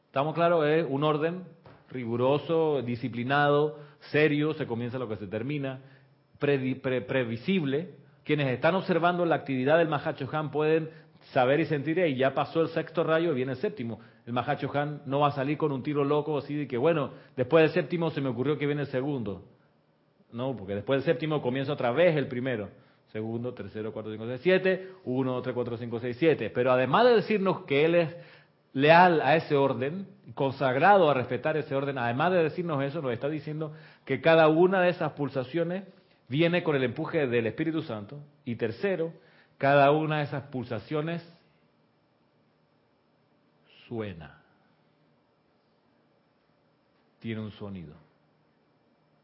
[0.07, 0.65] ¿Estamos claros?
[0.67, 1.45] Es un orden
[1.91, 3.79] riguroso, disciplinado,
[4.11, 5.81] serio, se comienza lo que se termina,
[6.39, 7.95] previsible.
[8.25, 10.91] Quienes están observando la actividad del Mahacho Han pueden
[11.33, 14.01] saber y sentir, y ya pasó el sexto rayo, viene el séptimo.
[14.27, 17.11] El Mahacho Han no va a salir con un tiro loco así de que, bueno,
[17.37, 19.45] después del séptimo se me ocurrió que viene el segundo.
[20.33, 22.69] No, porque después del séptimo comienza otra vez el primero
[23.13, 26.51] segundo, tercero, cuarto, cinco, seis, siete, uno, tres, cuatro, cinco, seis, siete.
[26.51, 28.17] Pero además de decirnos que Él es
[28.73, 33.29] leal a ese orden, consagrado a respetar ese orden, además de decirnos eso, nos está
[33.29, 33.73] diciendo
[34.05, 35.85] que cada una de esas pulsaciones
[36.29, 38.19] viene con el empuje del Espíritu Santo.
[38.45, 39.13] Y tercero,
[39.57, 41.27] cada una de esas pulsaciones
[43.89, 44.43] suena.
[47.21, 47.95] Tiene un sonido.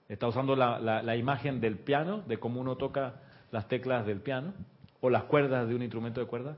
[0.09, 3.15] Está usando la, la imagen del piano, de cómo uno toca
[3.51, 4.53] las teclas del piano
[5.01, 6.57] o las cuerdas de un instrumento de cuerda.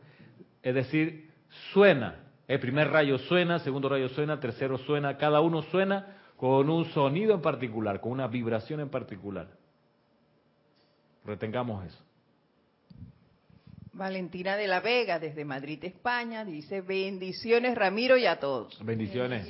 [0.62, 1.30] Es decir,
[1.72, 2.16] suena.
[2.46, 7.34] El primer rayo suena, segundo rayo suena, tercero suena, cada uno suena con un sonido
[7.34, 9.48] en particular, con una vibración en particular.
[11.24, 12.04] Retengamos eso.
[13.94, 18.78] Valentina de la Vega, desde Madrid, España, dice bendiciones Ramiro y a todos.
[18.84, 19.48] Bendiciones.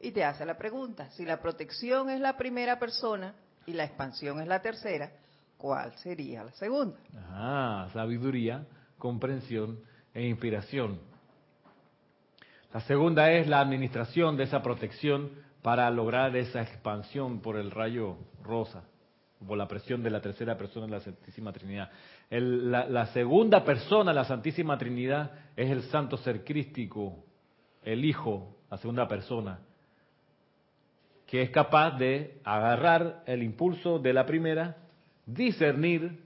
[0.00, 3.34] Y te hace la pregunta, si la protección es la primera persona
[3.66, 5.10] y la expansión es la tercera,
[5.64, 6.98] ¿Cuál sería la segunda?
[7.30, 8.66] Ah, sabiduría,
[8.98, 9.80] comprensión
[10.12, 11.00] e inspiración.
[12.74, 15.30] La segunda es la administración de esa protección
[15.62, 18.84] para lograr esa expansión por el rayo rosa,
[19.46, 21.90] por la presión de la tercera persona de la Santísima Trinidad.
[22.30, 27.24] la, la, segunda persona de la Santísima Trinidad es el Santo Ser Crístico,
[27.82, 29.58] el Hijo, la segunda persona,
[31.26, 34.76] que es capaz de agarrar el impulso de la primera
[35.26, 36.22] discernir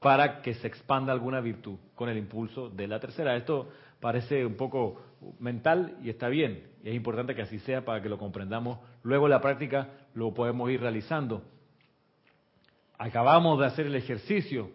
[0.00, 3.36] para que se expanda alguna virtud con el impulso de la tercera.
[3.36, 3.68] Esto
[4.00, 5.02] parece un poco
[5.38, 8.78] mental y está bien, y es importante que así sea para que lo comprendamos.
[9.02, 11.42] Luego en la práctica lo podemos ir realizando.
[13.00, 14.70] Acabamos de hacer el ejercicio.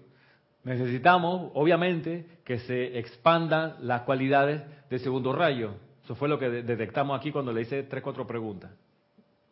[0.64, 5.76] Necesitamos, obviamente, que se expandan las cualidades del segundo rayo.
[6.04, 8.72] Eso fue lo que detectamos aquí cuando le hice tres, cuatro preguntas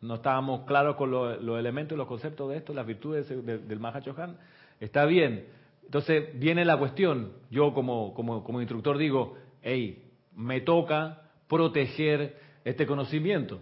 [0.04, 3.80] no estábamos claros con los elementos y los conceptos de esto, las virtudes del, del
[3.80, 4.36] Mahachohan,
[4.78, 5.46] está bien.
[5.82, 12.86] Entonces viene la cuestión, yo como, como, como instructor digo, hey, me toca proteger este
[12.86, 13.60] conocimiento,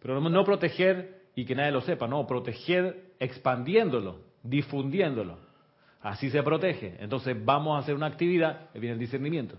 [0.00, 5.38] pero no proteger y que nadie lo sepa, no, proteger expandiéndolo, difundiéndolo.
[6.00, 6.96] Así se protege.
[7.00, 9.56] Entonces vamos a hacer una actividad, viene el discernimiento,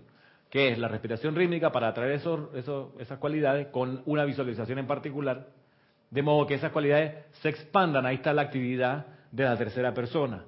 [0.50, 2.56] que es la respiración rítmica para atraer esos,
[3.00, 5.48] esas cualidades con una visualización en particular
[6.10, 8.06] de modo que esas cualidades se expandan.
[8.06, 10.45] Ahí está la actividad de la tercera persona,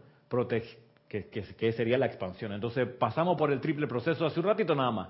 [1.09, 2.53] que, sería la expansión.
[2.53, 5.09] Entonces pasamos por el triple proceso hace un ratito nada más.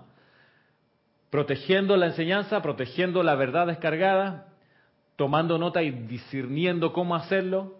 [1.30, 4.48] Protegiendo la enseñanza, protegiendo la verdad descargada,
[5.16, 7.77] tomando nota y discerniendo cómo hacerlo,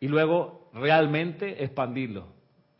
[0.00, 2.26] y luego realmente expandirlo,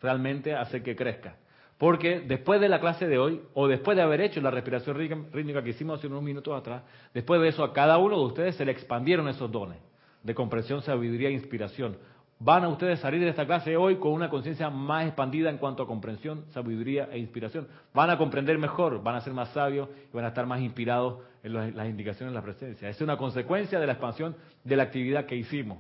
[0.00, 1.36] realmente hacer que crezca.
[1.78, 4.96] Porque después de la clase de hoy, o después de haber hecho la respiración
[5.32, 6.82] rítmica que hicimos hace unos minutos atrás,
[7.14, 9.78] después de eso a cada uno de ustedes se le expandieron esos dones
[10.22, 11.96] de comprensión, sabiduría e inspiración.
[12.40, 15.82] Van a ustedes salir de esta clase hoy con una conciencia más expandida en cuanto
[15.82, 17.66] a comprensión, sabiduría e inspiración.
[17.94, 21.20] Van a comprender mejor, van a ser más sabios y van a estar más inspirados
[21.42, 22.88] en las indicaciones de la presencia.
[22.88, 25.78] Es una consecuencia de la expansión de la actividad que hicimos.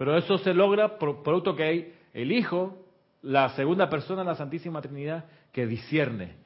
[0.00, 2.74] Pero eso se logra producto que hay el Hijo
[3.20, 6.36] la segunda persona de la Santísima Trinidad que discierne,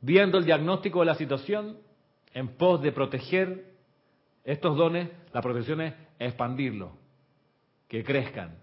[0.00, 1.78] viendo el diagnóstico de la situación
[2.34, 3.66] en pos de proteger
[4.42, 6.90] estos dones, la protección es expandirlo,
[7.86, 8.56] que crezcan.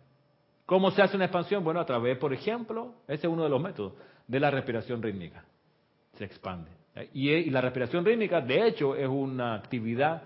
[0.66, 1.64] ¿Cómo se hace una expansión?
[1.64, 3.94] Bueno, a través, por ejemplo, ese es uno de los métodos
[4.28, 5.46] de la respiración rítmica.
[6.18, 6.72] Se expande.
[7.14, 10.24] Y, la respiración rítmica, de hecho, es una actividad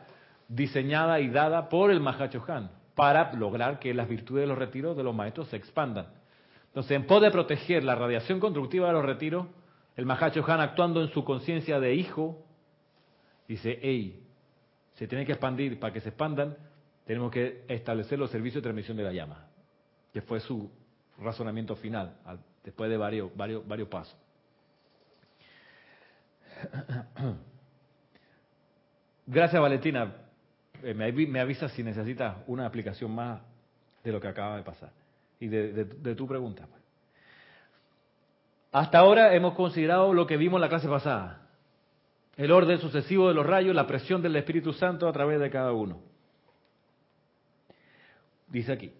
[0.47, 5.01] diseñada y dada por el Mahachohan para lograr que las virtudes de los retiros de
[5.01, 6.05] los maestros se expandan.
[6.67, 9.47] Entonces, en pos de proteger la radiación constructiva de los retiros,
[9.95, 12.45] el Mahacho Han actuando en su conciencia de hijo,
[13.47, 14.23] dice, hey,
[14.93, 16.55] se tiene que expandir, para que se expandan,
[17.03, 19.47] tenemos que establecer los servicios de transmisión de la llama,
[20.13, 20.69] que fue su
[21.17, 22.19] razonamiento final,
[22.63, 24.15] después de varios, varios, varios pasos.
[29.25, 30.20] Gracias, Valentina.
[30.83, 33.41] Eh, me, avisa si necesitas una aplicación más
[34.03, 34.91] de lo que acaba de pasar
[35.39, 36.65] y de, tu pregunta.
[36.69, 36.81] Pues.
[38.71, 41.47] Hasta ahora hemos considerado lo que vimos en la clase pasada.
[42.37, 45.73] El orden sucesivo de los rayos, la presión del Espíritu Santo a través de cada
[45.73, 45.99] uno.
[48.47, 48.93] Dice aquí,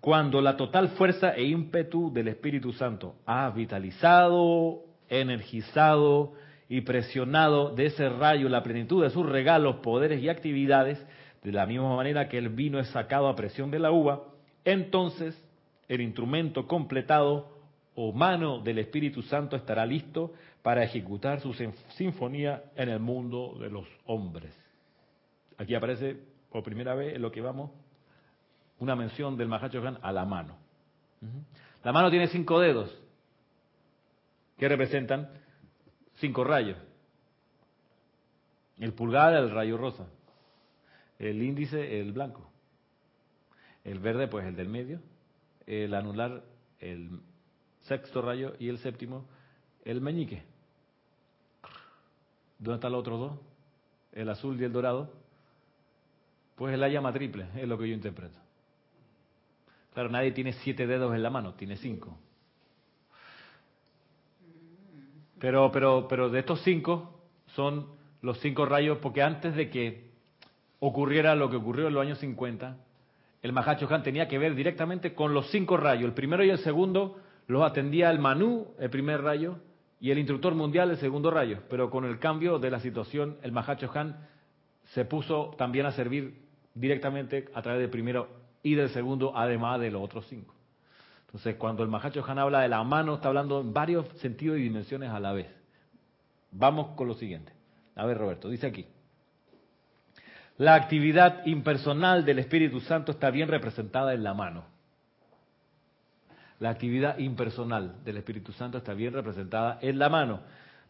[0.00, 6.34] cuando la total fuerza e ímpetu del Espíritu Santo ha vitalizado, energizado
[6.68, 11.04] y presionado de ese rayo la plenitud de sus regalos, poderes y actividades,
[11.42, 14.24] de la misma manera que el vino es sacado a presión de la uva,
[14.64, 15.40] entonces
[15.88, 17.48] el instrumento completado
[17.94, 21.54] o mano del Espíritu Santo estará listo para ejecutar su
[21.96, 24.54] sinfonía en el mundo de los hombres.
[25.56, 26.16] Aquí aparece
[26.50, 27.70] por primera vez en lo que vamos
[28.78, 30.56] una mención del Mahacho a la mano.
[31.82, 32.96] La mano tiene cinco dedos
[34.56, 35.28] que representan
[36.20, 36.76] cinco rayos.
[38.78, 40.06] El pulgar, el rayo rosa.
[41.18, 42.48] El índice, el blanco.
[43.84, 45.00] El verde, pues el del medio.
[45.66, 46.44] El anular,
[46.80, 47.20] el
[47.82, 48.54] sexto rayo.
[48.58, 49.26] Y el séptimo,
[49.84, 50.44] el meñique.
[52.58, 53.38] ¿Dónde están los otros dos?
[54.12, 55.12] El azul y el dorado.
[56.56, 58.38] Pues es la llama triple, es lo que yo interpreto.
[59.94, 62.18] Claro, nadie tiene siete dedos en la mano, tiene cinco.
[65.40, 67.20] Pero, pero, pero de estos cinco
[67.54, 67.86] son
[68.22, 70.08] los cinco rayos, porque antes de que
[70.80, 72.76] ocurriera lo que ocurrió en los años 50,
[73.42, 76.04] el Mahacho Han tenía que ver directamente con los cinco rayos.
[76.04, 79.56] El primero y el segundo los atendía el Manú, el primer rayo,
[80.00, 81.60] y el instructor mundial, el segundo rayo.
[81.68, 84.16] Pero con el cambio de la situación, el Mahacho Han
[84.94, 86.34] se puso también a servir
[86.74, 88.28] directamente a través del primero
[88.62, 90.54] y del segundo, además de los otros cinco.
[91.28, 94.62] Entonces, cuando el Mahacho Han habla de la mano, está hablando en varios sentidos y
[94.62, 95.46] dimensiones a la vez.
[96.52, 97.52] Vamos con lo siguiente.
[97.96, 98.86] A ver, Roberto, dice aquí.
[100.56, 104.64] La actividad impersonal del Espíritu Santo está bien representada en la mano.
[106.60, 110.40] La actividad impersonal del Espíritu Santo está bien representada en la mano.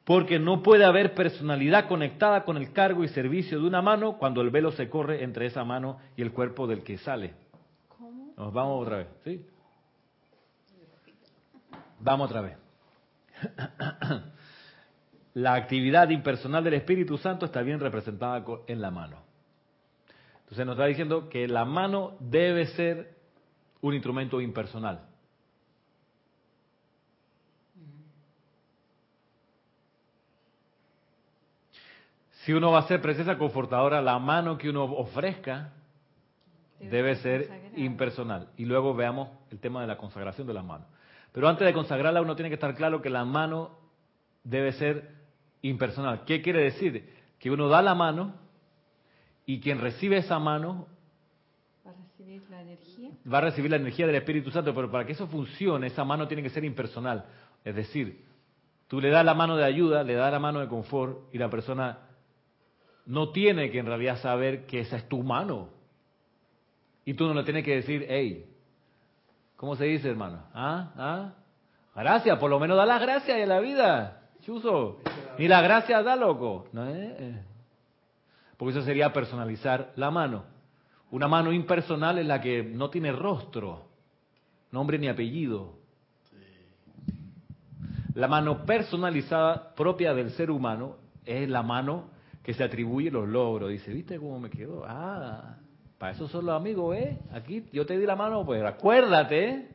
[0.04, 4.40] Porque no puede haber personalidad conectada con el cargo y servicio de una mano cuando
[4.40, 7.34] el velo se corre entre esa mano y el cuerpo del que sale.
[7.88, 8.32] ¿Cómo?
[8.36, 9.44] Nos vamos otra vez, ¿sí?
[12.00, 12.56] Vamos otra vez.
[15.34, 19.18] La actividad impersonal del Espíritu Santo está bien representada en la mano.
[20.40, 23.14] Entonces nos está diciendo que la mano debe ser
[23.82, 25.02] un instrumento impersonal.
[32.44, 35.72] Si uno va a ser presencia confortadora, la mano que uno ofrezca
[36.80, 38.48] debe ser impersonal.
[38.56, 40.86] Y luego veamos el tema de la consagración de las manos.
[41.32, 43.78] Pero antes de consagrarla uno tiene que estar claro que la mano
[44.44, 45.14] debe ser
[45.62, 46.24] impersonal.
[46.24, 47.12] ¿Qué quiere decir?
[47.38, 48.34] Que uno da la mano
[49.46, 50.86] y quien recibe esa mano
[51.86, 53.10] va a recibir la energía.
[53.32, 56.26] Va a recibir la energía del Espíritu Santo, pero para que eso funcione, esa mano
[56.26, 57.24] tiene que ser impersonal.
[57.64, 58.24] Es decir,
[58.88, 61.50] tú le das la mano de ayuda, le das la mano de confort y la
[61.50, 61.98] persona
[63.06, 65.70] no tiene que en realidad saber que esa es tu mano.
[67.04, 68.44] Y tú no le tienes que decir, hey,
[69.58, 70.44] ¿Cómo se dice, hermano?
[70.54, 70.92] ¿Ah?
[70.96, 71.32] ¿Ah?
[71.96, 75.00] Gracias, por lo menos da las gracias en la vida, chuzo.
[75.36, 76.68] Ni las gracias da, loco.
[76.72, 77.34] ¿No es?
[78.56, 80.44] Porque eso sería personalizar la mano.
[81.10, 83.88] Una mano impersonal es la que no tiene rostro,
[84.70, 85.72] nombre ni apellido.
[88.14, 92.10] La mano personalizada propia del ser humano es la mano
[92.44, 93.70] que se atribuye los logros.
[93.70, 94.84] Dice, ¿viste cómo me quedó?
[94.86, 95.57] Ah,
[95.98, 97.18] para eso son los amigos, ¿eh?
[97.32, 99.68] Aquí yo te di la mano, pues acuérdate.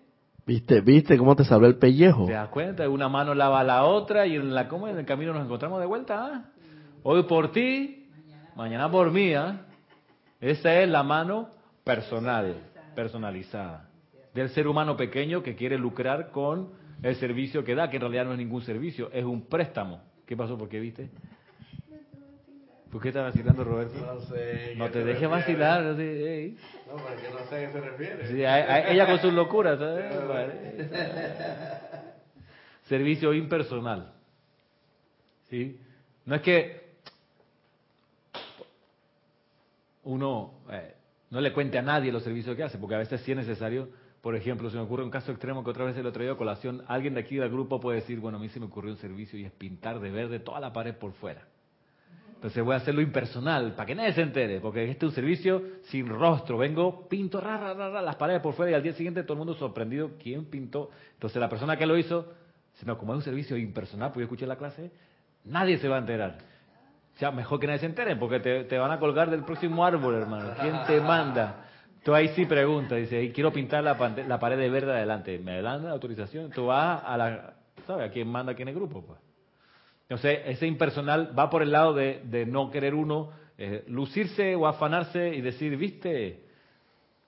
[0.45, 2.25] ¿Viste, viste cómo te salió el pellejo?
[2.25, 2.87] ¿Te das cuenta?
[2.89, 4.87] Una mano lava a la otra y en la ¿cómo?
[4.87, 6.25] en el camino nos encontramos de vuelta.
[6.25, 6.45] ¿ah?
[7.03, 8.09] Hoy por ti,
[8.55, 9.33] mañana por mí.
[9.33, 9.65] ¿ah?
[10.39, 11.49] Esa es la mano
[11.83, 12.55] personal,
[12.95, 13.89] personalizada,
[14.33, 16.71] del ser humano pequeño que quiere lucrar con
[17.01, 20.01] el servicio que da, que en realidad no es ningún servicio, es un préstamo.
[20.25, 20.57] ¿Qué pasó?
[20.57, 21.09] ¿Por qué viste?
[22.93, 23.97] ¿Por qué está vacilando Roberto?
[24.05, 24.75] No sé.
[24.77, 25.81] No te dejes vacilar.
[25.81, 28.27] No, porque no sé a qué se refiere.
[28.27, 29.79] Sí, ella con sus locuras.
[32.83, 34.13] Servicio impersonal.
[35.49, 35.79] ¿Sí?
[36.25, 36.83] No es que
[40.03, 40.53] uno...
[40.69, 40.93] Eh,
[41.31, 43.89] no le cuente a nadie los servicios que hace, porque a veces sí es necesario.
[44.21, 46.33] Por ejemplo, se me ocurre un caso extremo que otra vez se lo he traído
[46.33, 46.83] a colación.
[46.87, 49.39] Alguien de aquí del grupo puede decir, bueno, a mí se me ocurrió un servicio
[49.39, 51.47] y es pintar de verde toda la pared por fuera.
[52.43, 55.61] Entonces voy a hacerlo impersonal, para que nadie se entere, porque este es un servicio
[55.83, 56.57] sin rostro.
[56.57, 59.37] Vengo, pinto ra, ra, ra, las paredes por fuera y al día siguiente todo el
[59.37, 60.89] mundo sorprendido, ¿quién pintó?
[61.13, 62.33] Entonces la persona que lo hizo,
[62.73, 64.91] dice, no, como es un servicio impersonal, pues yo escuché la clase,
[65.45, 66.37] nadie se va a enterar.
[67.15, 70.15] O sea, mejor que nadie se entere, porque te, van a colgar del próximo árbol,
[70.15, 70.49] hermano.
[70.59, 71.67] ¿Quién te manda?
[72.03, 73.93] Tú ahí sí preguntas, dice, quiero pintar la,
[74.27, 75.39] la pared de verde adelante.
[75.39, 76.51] ¿Me dan la autorización?
[76.51, 77.53] Tú vas a la...
[77.87, 78.09] ¿Sabes?
[78.09, 79.01] ¿A quién manda quién es el grupo?
[79.01, 79.32] Pues.
[80.03, 85.35] Entonces, ese impersonal va por el lado de, no querer uno eh, lucirse o afanarse
[85.35, 86.43] y decir, viste,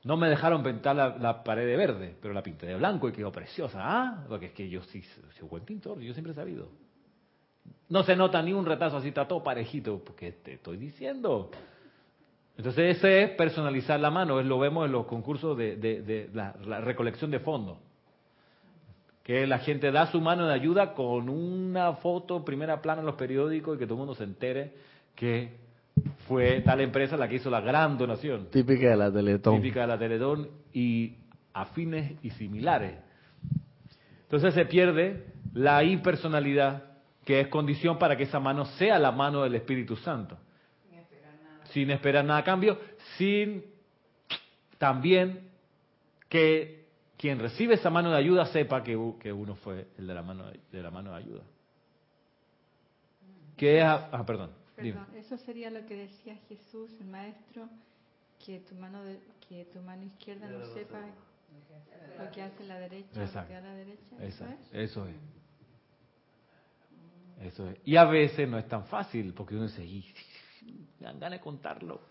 [0.03, 3.31] no me dejaron pintar la, pared de verde, pero la pinté de blanco y quedó
[3.31, 3.79] preciosa.
[3.81, 5.01] Ah, porque es que yo sí
[5.37, 6.69] soy buen pintor, yo siempre he sabido.
[7.89, 11.49] No se nota ni un retazo así, está todo parejito, porque te estoy diciendo.
[12.57, 17.31] Entonces, ese es personalizar la mano, es lo vemos en los concursos de, la recolección
[17.31, 17.79] de fondos.
[19.25, 23.15] Que la gente da su mano de ayuda con una foto, primera plana en los
[23.15, 24.73] periódicos y que todo el mundo se entere
[25.15, 25.57] que
[26.27, 29.55] fue tal empresa la que hizo la gran donación Típica de la Teletón.
[29.55, 31.15] típica de la Teletón y
[31.53, 32.99] afines y similares.
[34.23, 36.83] Entonces se pierde la impersonalidad,
[37.23, 40.37] que es condición para que esa mano sea la mano del Espíritu Santo.
[41.71, 42.77] Sin esperar nada a cambio,
[43.17, 43.63] sin
[44.77, 45.49] también
[46.29, 46.84] que
[47.17, 50.59] quien recibe esa mano de ayuda sepa que, uno fue el de la mano de,
[50.71, 51.43] de la mano de ayuda.
[53.57, 57.69] Que es, ah, perdón, eso sería lo que decía Jesús, el maestro,
[58.45, 60.99] que tu mano de- que tu mano izquierda no sepa
[62.19, 63.49] lo que hace la derecha, lo Exacto.
[63.49, 64.01] que hace la derecha.
[64.17, 64.89] ¿eso Exacto, es?
[64.89, 65.15] eso es.
[67.41, 67.77] Eso es.
[67.85, 70.05] Y a veces no es tan fácil, porque uno dice, "Y,
[70.99, 72.01] me dan ganas de contarlo.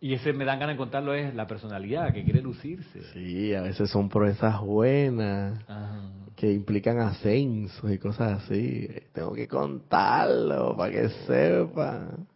[0.00, 3.02] Y ese me dan ganas de contarlo es la personalidad, que quiere lucirse.
[3.12, 6.00] Sí, a veces son proezas buenas Ajá.
[6.36, 8.88] que implican ascensos y cosas así.
[9.12, 12.26] Tengo que contarlo para que sepan.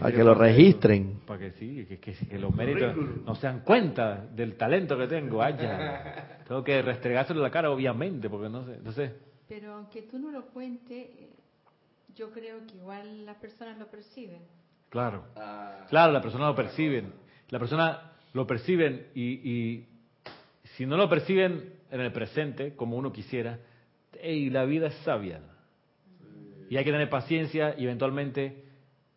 [0.00, 1.20] Para que lo registren.
[1.26, 5.06] Para que sí, que, que- que los méritos no se dan cuenta del talento que
[5.08, 5.46] tengo.
[5.46, 6.38] Ya.
[6.48, 8.74] Tengo que restregárselo en la cara, obviamente, porque no sé.
[8.76, 9.12] Entonces,
[9.46, 11.28] Pero aunque tú no lo cuentes, eh,
[12.16, 14.40] yo creo que igual las personas lo perciben.
[14.90, 15.24] Claro.
[15.88, 17.12] Claro, la persona lo perciben.
[17.50, 19.86] La persona lo perciben y, y
[20.76, 23.58] si no lo perciben en el presente, como uno quisiera,
[24.20, 25.40] ey, la vida es sabia.
[26.70, 28.64] Y hay que tener paciencia y eventualmente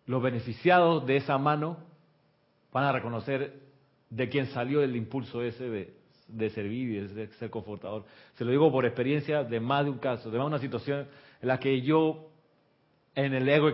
[0.05, 1.77] los beneficiados de esa mano
[2.71, 3.59] van a reconocer
[4.09, 5.93] de quién salió el impulso ese de,
[6.27, 8.05] de servir y de ser, ser confortador.
[8.35, 11.07] Se lo digo por experiencia de más de un caso, de más de una situación
[11.41, 12.29] en la que yo,
[13.15, 13.71] en el ego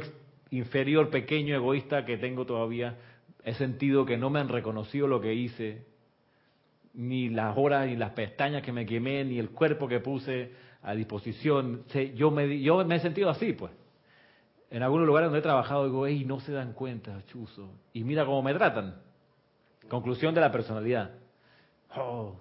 [0.51, 2.97] inferior, pequeño, egoísta que tengo todavía,
[3.43, 5.85] he sentido que no me han reconocido lo que hice,
[6.93, 10.95] ni las horas, ni las pestañas que me quemé, ni el cuerpo que puse a
[10.95, 11.83] disposición.
[12.15, 13.71] Yo me, yo me he sentido así, pues.
[14.69, 17.69] En algunos lugares donde he trabajado digo, hey, no se dan cuenta, chuzo.
[17.93, 18.95] Y mira cómo me tratan.
[19.87, 21.11] Conclusión de la personalidad.
[21.95, 22.35] Oh.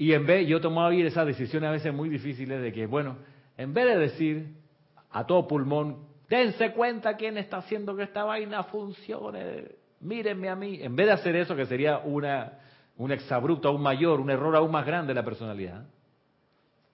[0.00, 3.18] Y en vez, yo tomaba bien esas decisiones a veces muy difíciles de que, bueno,
[3.58, 4.46] en vez de decir
[5.10, 10.78] a todo pulmón, dense cuenta quién está haciendo que esta vaina funcione, mírenme a mí,
[10.80, 12.60] en vez de hacer eso que sería una,
[12.96, 15.84] un exabrupto aún mayor, un error aún más grande de la personalidad,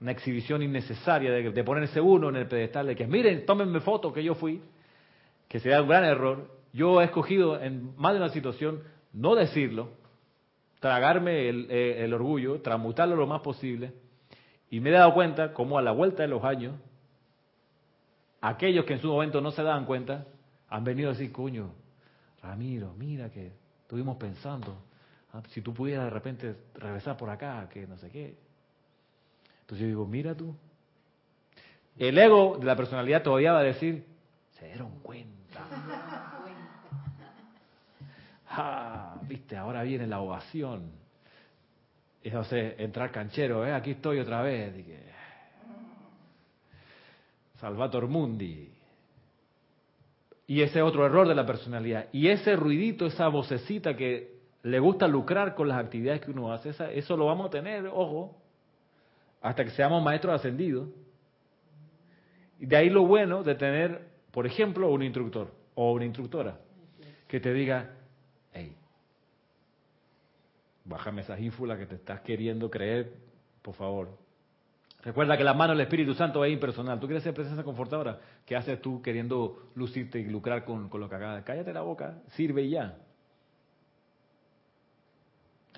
[0.00, 4.24] una exhibición innecesaria de, ponerse uno en el pedestal de que, miren, tómenme fotos que
[4.24, 4.60] yo fui,
[5.46, 6.50] que sería un gran error.
[6.72, 8.82] Yo he escogido en más de una situación
[9.12, 9.90] no decirlo,
[10.80, 13.92] tragarme el, eh, el orgullo, transmutarlo lo más posible,
[14.70, 16.74] y me he dado cuenta cómo a la vuelta de los años,
[18.40, 20.26] aquellos que en su momento no se daban cuenta,
[20.68, 21.70] han venido a decir, coño,
[22.42, 23.52] Ramiro, mira que
[23.82, 24.82] estuvimos pensando,
[25.32, 28.36] ah, si tú pudieras de repente regresar por acá, que no sé qué.
[29.60, 30.54] Entonces yo digo, mira tú,
[31.98, 34.04] el ego de la personalidad todavía va a decir,
[34.58, 35.66] se dieron cuenta.
[38.48, 40.90] Ah, viste, ahora viene la ovación.
[42.22, 43.72] Y entonces, entrar canchero, ¿eh?
[43.72, 44.74] aquí estoy otra vez.
[44.74, 45.00] Dije,
[47.60, 48.70] Salvator Mundi.
[50.46, 52.06] Y ese es otro error de la personalidad.
[52.12, 56.70] Y ese ruidito, esa vocecita que le gusta lucrar con las actividades que uno hace,
[56.98, 58.36] eso lo vamos a tener, ojo,
[59.40, 60.88] hasta que seamos maestros ascendidos.
[62.58, 66.58] De ahí lo bueno de tener, por ejemplo, un instructor o una instructora
[67.28, 67.90] que te diga,
[68.52, 68.74] hey,
[70.86, 73.12] bájame esa ínfula que te estás queriendo creer,
[73.62, 74.08] por favor.
[75.02, 76.98] Recuerda que la mano del Espíritu Santo es impersonal.
[76.98, 78.18] ¿Tú quieres ser presencia confortadora?
[78.44, 81.44] ¿Qué haces tú queriendo lucirte y lucrar con, con lo que hagas?
[81.44, 82.96] Cállate la boca, sirve ya.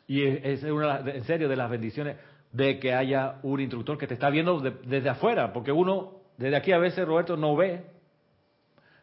[0.06, 2.16] Y es, una, en serio de las bendiciones
[2.52, 6.56] de que haya un instructor que te está viendo de- desde afuera, porque uno desde
[6.56, 7.84] aquí a veces Roberto no ve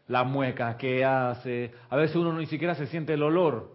[0.07, 3.74] las muecas que hace, a veces uno ni siquiera se siente el olor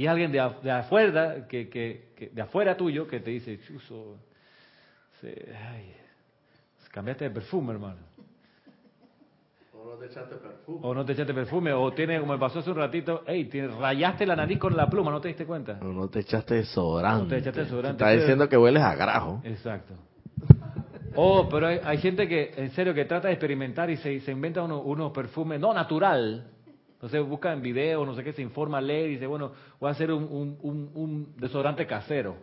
[0.00, 3.58] y alguien de, af- de afuera que, que- que- de afuera tuyo que te dice,
[3.60, 4.16] chuzo,
[5.20, 5.92] se- ay,
[6.90, 7.98] cambiaste de perfume, hermano.
[9.74, 10.78] O no te echaste perfume.
[10.82, 13.66] O no te echaste perfume, o tiene, como me pasó hace un ratito, hey, te
[13.68, 15.78] rayaste la nariz con la pluma, ¿no te diste cuenta?
[15.80, 17.22] O no te echaste desodorante.
[17.24, 17.98] No te echaste desodorante.
[18.04, 19.40] Te está diciendo que hueles a grajo.
[19.44, 19.94] Exacto.
[21.16, 24.30] Oh, pero hay, hay gente que, en serio, que trata de experimentar y se, se
[24.32, 26.46] inventa uno- unos perfumes, no natural.
[27.00, 29.92] Entonces busca en video, no sé qué, se informa, lee y dice, bueno, voy a
[29.92, 32.36] hacer un, un, un, un desodorante casero.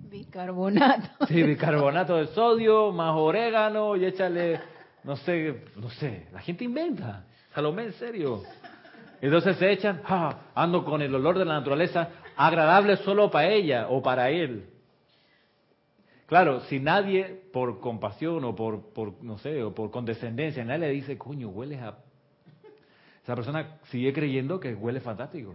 [0.00, 1.08] Bicarbonato.
[1.28, 4.58] Sí, bicarbonato de sodio, más orégano y échale,
[5.04, 6.26] no sé, no sé.
[6.32, 7.24] La gente inventa.
[7.54, 8.42] Salomé, en serio.
[9.20, 13.86] Entonces se echan, ah, ando con el olor de la naturaleza, agradable solo para ella
[13.90, 14.70] o para él.
[16.26, 20.90] Claro, si nadie, por compasión o por, por, no sé, o por condescendencia, nadie le
[20.90, 21.98] dice, coño, hueles a...
[23.26, 25.52] Esa persona sigue creyendo que huele fantástico.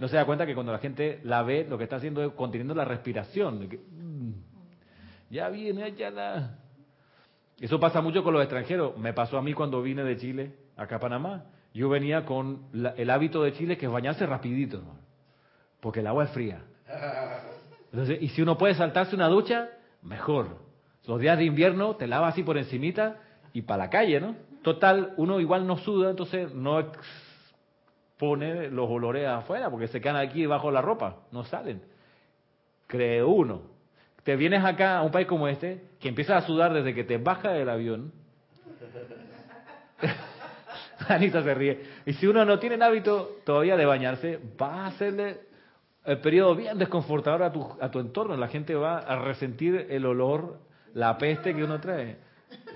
[0.00, 2.32] No se da cuenta que cuando la gente la ve, lo que está haciendo es
[2.32, 3.68] conteniendo la respiración.
[3.68, 4.32] que, mm,
[5.30, 6.58] ya viene, ya la...
[7.60, 8.98] Eso pasa mucho con los extranjeros.
[8.98, 11.44] Me pasó a mí cuando vine de Chile, acá a Panamá.
[11.74, 14.98] Yo venía con la- el hábito de Chile que es bañarse rapidito, hermano,
[15.78, 16.60] porque el agua es fría.
[17.92, 19.68] Entonces, y si uno puede saltarse una ducha,
[20.02, 20.58] mejor.
[21.06, 23.18] Los días de invierno te lavas así por encimita
[23.52, 24.47] y para la calle, ¿no?
[24.62, 30.46] Total, uno igual no suda, entonces no expone los olores afuera, porque se quedan aquí
[30.46, 31.82] bajo la ropa, no salen.
[32.86, 33.62] Cree uno.
[34.24, 37.18] Te vienes acá a un país como este, que empiezas a sudar desde que te
[37.18, 38.12] baja del avión.
[41.08, 41.80] Anita se ríe.
[42.04, 45.40] Y si uno no tiene el hábito todavía de bañarse, va a hacerle
[46.04, 48.36] el periodo bien desconfortador a tu, a tu entorno.
[48.36, 50.58] La gente va a resentir el olor,
[50.94, 52.16] la peste que uno trae.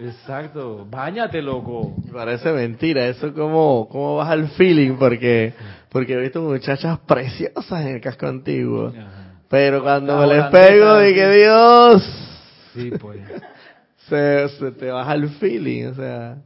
[0.00, 0.86] Exacto.
[0.88, 1.94] Báñate, loco.
[2.12, 5.52] Parece mentira, eso como, como baja el feeling, porque,
[5.90, 8.88] porque he visto muchachas preciosas en el casco antiguo.
[8.88, 9.22] Ajá.
[9.48, 11.38] Pero cuando La me les pego, de que sí.
[11.38, 12.28] Dios,
[12.74, 13.20] Sí, pues.
[14.08, 16.36] se, se te baja el feeling, o sea.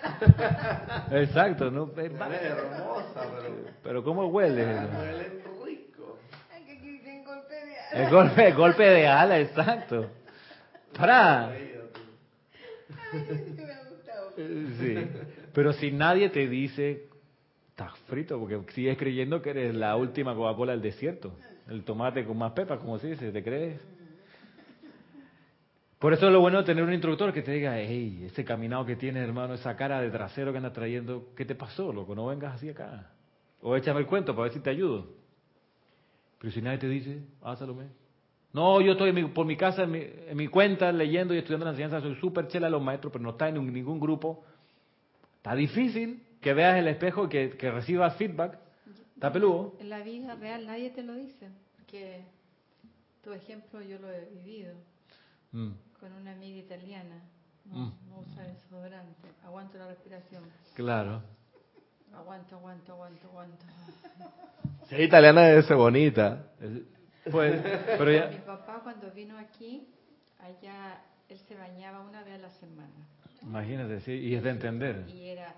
[1.12, 1.90] Exacto, ¿no?
[1.94, 3.20] Es hermosa,
[3.82, 4.64] Pero ¿cómo huele?
[4.64, 6.18] huelen rico.
[7.92, 10.06] El golpe, el golpe de ala, exacto.
[10.96, 11.50] Para.
[14.80, 14.94] Sí.
[15.52, 17.08] Pero si nadie te dice,
[17.68, 21.32] estás frito, porque sigues creyendo que eres la última Coca-Cola del desierto.
[21.68, 23.80] El tomate con más pepas, como se dice, ¿te crees?
[25.98, 28.96] Por eso es lo bueno tener un instructor que te diga, hey, ese caminado que
[28.96, 32.14] tienes, hermano, esa cara de trasero que andas trayendo, ¿qué te pasó, loco?
[32.14, 33.10] No vengas así acá.
[33.60, 35.08] O échame el cuento para ver si te ayudo.
[36.38, 37.84] Pero si nadie te dice, ah, Salomé.
[38.52, 41.38] No, yo estoy en mi- por mi casa, en mi, en mi cuenta, leyendo y
[41.38, 44.00] estudiando la enseñanza, soy súper chela de los maestros, pero no está en un- ningún
[44.00, 44.44] grupo.
[45.36, 48.58] Está difícil que veas el espejo y que, que recibas feedback.
[49.14, 49.74] Está peludo.
[49.78, 52.24] En la vida real nadie te lo dice, porque
[53.22, 54.74] tu ejemplo yo lo he vivido
[55.52, 57.22] Mm, con una amiga italiana.
[57.66, 57.92] No, Mm.
[58.08, 59.28] no usa desodorante.
[59.44, 60.42] Aguanto la respiración.
[60.74, 61.22] claro.
[62.14, 63.64] Aguanto, aguanto, aguanto, aguanto.
[64.88, 66.46] Si es italiana debe ser bonita.
[67.24, 67.60] Es- Pues,
[67.98, 69.86] pero Mi ya, papá cuando vino aquí,
[70.38, 73.06] allá él se bañaba una vez a la semana.
[73.42, 75.08] imagínate, sí, y es de entender.
[75.08, 75.54] Y era,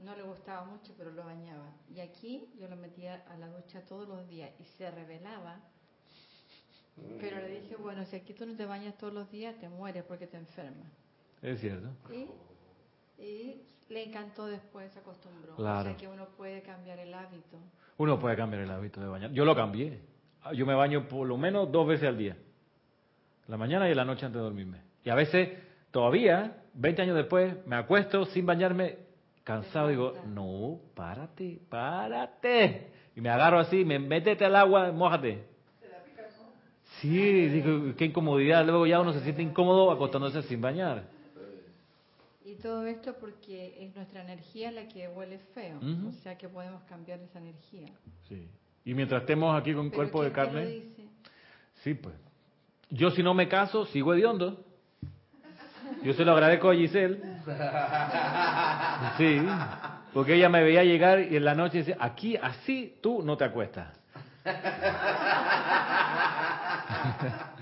[0.00, 1.66] no le gustaba mucho, pero lo bañaba.
[1.94, 5.60] Y aquí yo lo metía a la ducha todos los días y se revelaba.
[7.20, 10.02] Pero le dije, bueno, si aquí tú no te bañas todos los días, te mueres
[10.04, 10.88] porque te enfermas.
[11.42, 11.88] Es cierto.
[12.10, 15.54] Y, y le encantó después, se acostumbró.
[15.56, 15.80] Claro.
[15.80, 17.58] O sea que uno puede cambiar el hábito.
[17.98, 19.30] Uno puede cambiar el hábito de bañar.
[19.32, 20.00] Yo lo cambié.
[20.46, 22.36] Ah, Yo me baño por lo menos dos veces al día.
[23.48, 24.78] La mañana y la noche antes de dormirme.
[25.04, 25.58] Y a veces,
[25.90, 28.96] todavía, 20 años después, me acuesto sin bañarme,
[29.42, 32.90] cansado, digo, no, párate, párate.
[33.16, 35.44] Y me agarro así, me métete al agua, mójate.
[37.00, 38.64] Sí, digo, qué incomodidad.
[38.64, 41.08] Luego ya uno se siente incómodo acostándose sin bañar.
[42.44, 45.80] Y todo esto porque es nuestra energía la que huele feo.
[46.08, 47.88] O sea que podemos cambiar esa energía.
[48.28, 48.48] Sí.
[48.86, 50.86] Y mientras estemos aquí con cuerpo de ¿quién te lo carne, dice?
[51.82, 52.14] sí, pues.
[52.88, 54.64] Yo si no me caso, sigo hediondo.
[56.04, 57.20] Yo se lo agradezco a Giselle.
[59.18, 59.42] Sí,
[60.14, 63.44] porque ella me veía llegar y en la noche decía, aquí así tú no te
[63.44, 63.88] acuestas.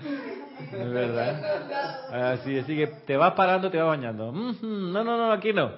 [0.71, 2.31] Es verdad.
[2.33, 4.31] Así, así que te vas parando, te vas bañando.
[4.31, 5.71] No, no, no, aquí no.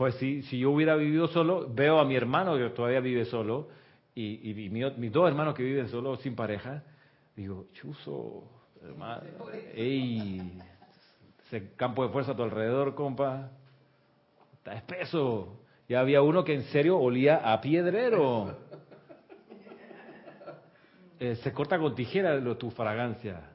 [0.00, 3.68] Pues sí, si yo hubiera vivido solo, veo a mi hermano que todavía vive solo
[4.14, 6.82] y, y mi- mis dos hermanos que viven solo sin pareja,
[7.36, 8.44] digo, chuzo,
[8.82, 9.20] hermano,
[9.74, 10.58] ey,
[11.46, 13.50] ese campo de fuerza a tu alrededor, compa,
[14.54, 15.60] está espeso.
[15.86, 18.56] Y había uno que en serio olía a piedrero.
[21.18, 23.49] Eh, se corta con tijera lo, tu fragancia.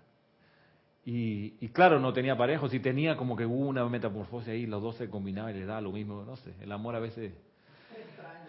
[1.06, 4.82] Y, y claro, no tenía pareja, si tenía como que hubo una metamorfosis ahí, los
[4.82, 7.32] dos se combinaban y le da lo mismo, no sé, el amor a veces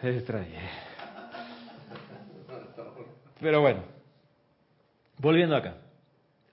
[0.02, 0.54] es extraño.
[3.40, 3.82] Pero bueno,
[5.18, 5.76] volviendo acá.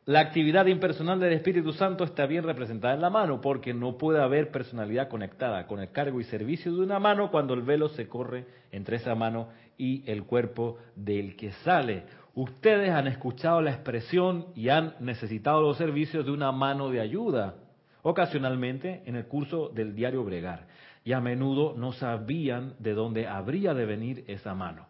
[0.06, 4.22] La actividad impersonal del Espíritu Santo está bien representada en la mano, porque no puede
[4.22, 8.10] haber personalidad conectada con el cargo y servicio de una mano cuando el velo se
[8.10, 9.48] corre entre esa mano
[9.78, 12.04] y el cuerpo del que sale.
[12.36, 17.56] Ustedes han escuchado la expresión y han necesitado los servicios de una mano de ayuda,
[18.02, 20.68] ocasionalmente en el curso del diario Bregar,
[21.06, 24.88] y a menudo no sabían de dónde habría de venir esa mano.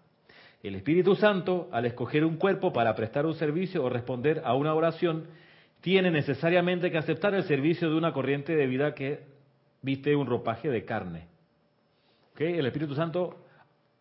[0.64, 4.74] El Espíritu Santo, al escoger un cuerpo para prestar un servicio o responder a una
[4.74, 5.26] oración,
[5.82, 9.20] tiene necesariamente que aceptar el servicio de una corriente de vida que
[9.82, 11.28] viste un ropaje de carne.
[12.38, 13.43] El Espíritu Santo,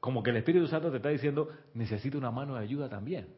[0.03, 3.29] como que el Espíritu Santo te está diciendo, necesita una mano de ayuda también.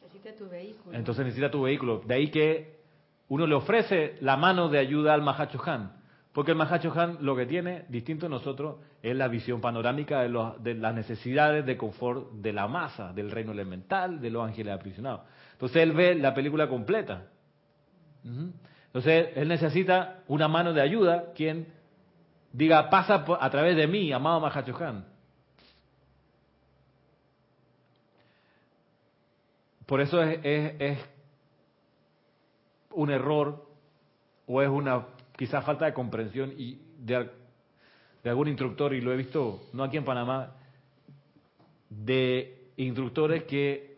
[0.00, 0.96] Necesita tu vehículo.
[0.96, 1.98] Entonces necesita tu vehículo.
[2.06, 2.80] De ahí que
[3.28, 5.92] uno le ofrece la mano de ayuda al Mahacho Han.
[6.32, 10.30] Porque el Mahacho Han lo que tiene, distinto a nosotros, es la visión panorámica de,
[10.30, 14.72] los- de las necesidades de confort de la masa, del reino elemental, de los ángeles
[14.72, 15.20] aprisionados.
[15.52, 17.26] Entonces él ve la película completa.
[18.24, 21.66] Entonces él necesita una mano de ayuda, quien
[22.54, 25.09] diga, pasa a través de mí, amado Mahacho Han.
[29.90, 30.98] Por eso es, es-
[32.92, 33.66] un error
[34.46, 35.04] o es una
[35.36, 37.28] quizás falta de comprensión y de
[38.30, 40.54] algún instructor, y lo he visto no aquí en Panamá,
[41.88, 43.96] de instructores que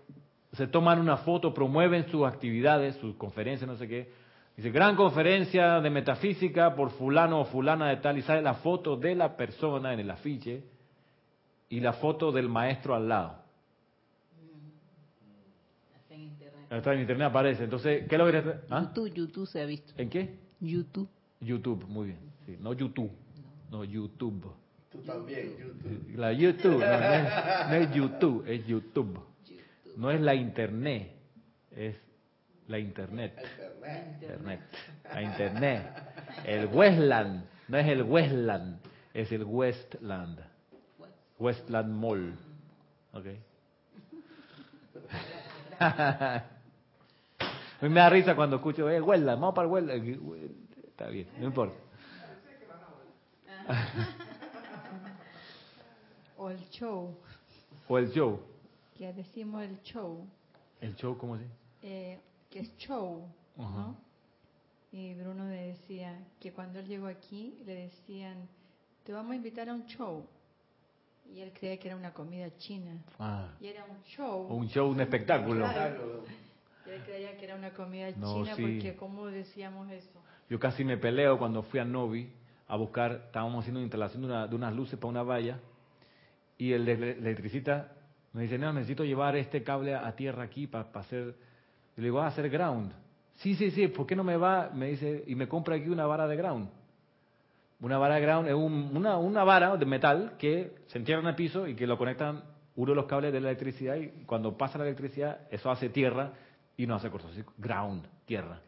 [0.52, 4.10] se toman una foto, promueven sus actividades, sus conferencias, no sé qué.
[4.56, 8.96] Dice, gran conferencia de metafísica por fulano o fulana de tal, y sale la foto
[8.96, 10.64] de la persona en el afiche
[11.68, 13.42] y la foto del maestro al lado.
[15.96, 16.61] Está en internet.
[16.76, 17.64] Está en internet aparece.
[17.64, 18.82] Entonces, ¿qué es lo que te- ¿Ah?
[18.82, 19.92] YouTube, YouTube se ha visto.
[19.96, 20.38] ¿En qué?
[20.60, 21.08] YouTube.
[21.40, 22.18] YouTube, muy bien.
[22.46, 23.10] Sí, no YouTube.
[23.70, 24.52] No, YouTube.
[24.90, 26.16] Tú también, YouTube.
[26.16, 29.20] La YouTube, no, no es, no es YouTube, es YouTube.
[29.96, 31.12] No es la Internet,
[31.70, 31.96] es
[32.68, 33.34] la Internet.
[34.20, 34.60] Internet.
[35.12, 35.86] La Internet.
[36.46, 38.78] El Westland, no es el Westland,
[39.14, 40.38] es el Westland.
[41.38, 42.34] Westland Mall.
[43.12, 43.26] ¿Ok?
[47.82, 50.54] A mí me da risa cuando escucho, eh, Westland, vamos para el Westland.
[50.86, 51.74] Está bien, no importa.
[56.36, 57.16] O el show,
[57.88, 58.40] O el show.
[58.96, 60.26] que decimos el show,
[60.80, 61.44] ¿El show cómo se?
[61.82, 62.18] eh,
[62.50, 63.26] que es show.
[64.92, 68.48] Y Bruno me decía que cuando él llegó aquí le decían,
[69.04, 70.26] te vamos a invitar a un show.
[71.32, 72.92] Y él creía que era una comida china.
[73.18, 74.46] Ah, Y era un show.
[74.48, 75.64] un show, un espectáculo.
[75.64, 75.70] Y
[76.86, 78.62] él creía que era una comida No, china sí.
[78.62, 80.20] porque ¿cómo decíamos eso?
[80.48, 82.30] Yo casi me peleo cuando fui a Novi
[82.68, 85.58] a buscar, estábamos haciendo una instalación de, una- de unas luces para una valla
[86.58, 87.92] y el electricista
[88.32, 91.34] me dice, no, necesito llevar este cable a, a tierra aquí para hacer,
[91.96, 92.92] y le digo, ah, hacer ground.
[93.36, 94.70] Sí, sí, sí, ¿por qué no me va?
[94.72, 96.68] Me dice, y me compra aquí una vara de ground.
[97.80, 101.28] Una vara de ground es un- una, una vara de metal que se entierra en
[101.28, 102.42] el piso y que lo conectan
[102.76, 106.32] uno de los cables de la electricidad y cuando pasa la electricidad eso hace tierra
[106.76, 107.60] y no hace cortocircuito.
[107.60, 108.60] Ground, tierra.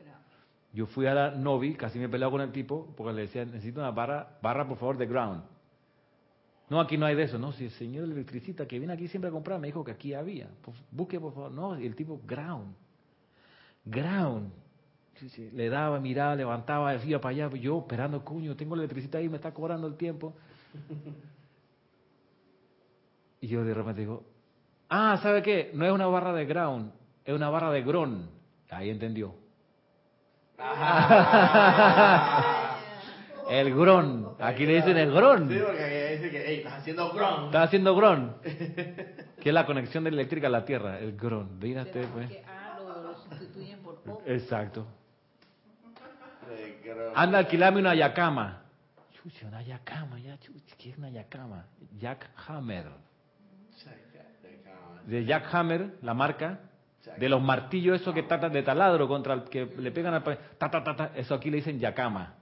[0.72, 3.80] Yo fui a la Novi, casi me peleaba con el tipo, porque le decía, necesito
[3.80, 5.44] una barra, barra por favor de ground.
[6.68, 9.28] No, aquí no hay de eso, no, si el señor electricista que viene aquí siempre
[9.28, 10.48] a comprar me dijo que aquí había.
[10.62, 12.74] Pues, busque por favor, no, y el tipo ground.
[13.84, 14.52] Ground.
[15.14, 19.20] Sí, sí, Le daba, miraba, levantaba, iba para allá, yo esperando, coño, tengo la electricidad
[19.20, 20.34] ahí, me está cobrando el tiempo.
[23.40, 24.24] Y yo de repente digo,
[24.88, 25.70] ah, ¿sabe qué?
[25.74, 26.90] No es una barra de ground,
[27.24, 28.30] es una barra de gron.
[28.70, 29.34] Ahí entendió.
[33.50, 34.34] el gron.
[34.40, 35.48] Aquí le dicen el gron.
[35.48, 37.46] Sí, porque dice que, hey, estás haciendo ground.
[37.46, 38.36] Está haciendo gron.
[38.42, 40.98] Que es la conexión de la eléctrica a la tierra.
[40.98, 41.56] El gron.
[41.56, 42.28] Usted, pues.
[42.30, 44.22] Que A lo, lo sustituyen por O.
[44.26, 44.86] Exacto.
[47.14, 48.62] Anda, alquilame una yacama.
[49.12, 50.76] Chucha, una yacama, ya, chucha.
[50.76, 51.66] ¿Qué es una yacama?
[51.78, 52.16] De
[52.46, 52.76] cama.
[55.06, 56.60] de Jack Hammer, la marca,
[57.18, 60.70] de los martillos esos que tratan de taladro contra el que le pegan al ta,
[60.70, 62.34] ta, ta, ta, eso aquí le dicen Yakama.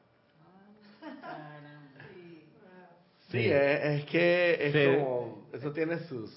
[3.31, 4.99] Sí, es, es que es Sí.
[5.01, 5.49] como...
[5.53, 6.31] Eso tiene sus...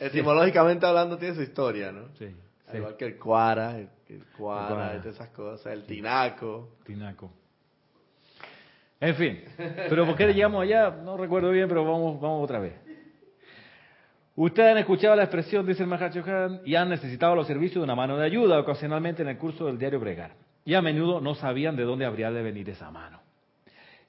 [0.00, 2.08] Etimológicamente hablando tiene su historia, ¿no?
[2.18, 2.24] Sí,
[2.66, 4.94] Al sí, igual que el cuara, el, el cuara, cuara.
[4.96, 6.76] y todas esas cosas, el tinaco.
[6.84, 7.30] tinaco.
[8.98, 9.44] En fin,
[9.90, 10.90] pero ¿por qué llegamos allá?
[10.90, 12.72] No recuerdo bien, pero vamos, vamos otra vez.
[14.36, 17.94] Ustedes han escuchado la expresión, dice el Mahachohan, y han necesitado los servicios de una
[17.94, 20.32] mano de ayuda ocasionalmente en el curso del diario Bregar.
[20.64, 23.22] Y a menudo no sabían de dónde habría de venir esa mano.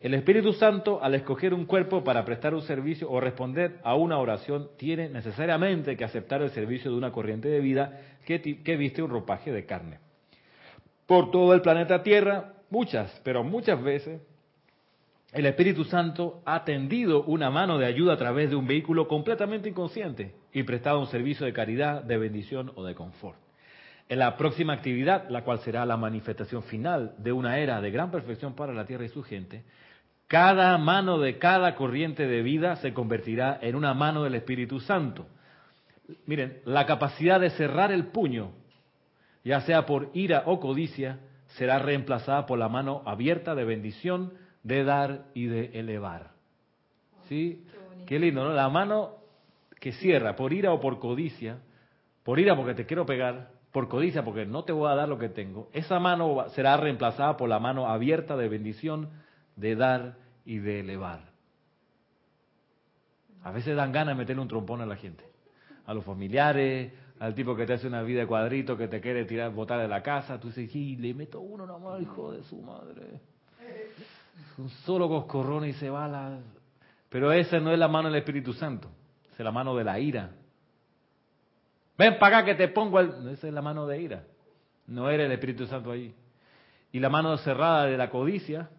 [0.01, 4.19] El Espíritu Santo, al escoger un cuerpo para prestar un servicio o responder a una
[4.19, 9.09] oración, tiene necesariamente que aceptar el servicio de una corriente de vida que, viste un
[9.09, 9.99] ropaje de carne.
[11.05, 14.21] Por todo el planeta Tierra, muchas, pero muchas veces,
[15.34, 19.69] el Espíritu Santo ha tendido una mano de ayuda a través de un vehículo completamente
[19.69, 23.38] inconsciente y prestado un servicio de caridad, de bendición o de confort.
[24.09, 28.09] En la próxima actividad, la cual será la manifestación final de una era de gran
[28.09, 29.63] perfección para la Tierra y su gente,
[30.28, 35.25] cada mano de cada corriente de vida se convertirá en una mano del Espíritu Santo.
[36.25, 38.51] Miren, la capacidad de cerrar el puño,
[39.43, 41.19] ya sea por ira o codicia,
[41.57, 44.34] será reemplazada por la mano abierta de bendición,
[44.68, 46.32] de dar y de elevar.
[47.30, 47.65] ¿Sí?
[48.05, 48.53] Qué lindo, ¿no?
[48.53, 49.15] La mano
[49.80, 51.59] que cierra por ira o por codicia,
[52.24, 55.18] por ira porque te quiero pegar, por codicia porque no te voy a dar lo
[55.18, 59.09] que tengo, esa mano será reemplazada por la mano abierta de bendición,
[59.55, 61.32] de dar y de elevar.
[63.43, 65.24] A veces dan ganas de meterle un trompón a la gente,
[65.86, 69.24] a los familiares, al tipo que te hace una vida de cuadrito, que te quiere
[69.24, 72.61] tirar, botar de la casa, tú dices, y le meto uno nomás, hijo de su
[72.61, 73.22] madre.
[74.58, 76.40] Un solo coscorrón y se va la...
[77.10, 78.90] Pero esa no es la mano del Espíritu Santo,
[79.32, 80.32] es la mano de la ira.
[81.98, 83.30] Ven para acá que te pongo el...
[83.30, 84.24] Esa es la mano de ira,
[84.88, 86.14] no era el Espíritu Santo ahí.
[86.92, 88.70] Y la mano cerrada de la codicia,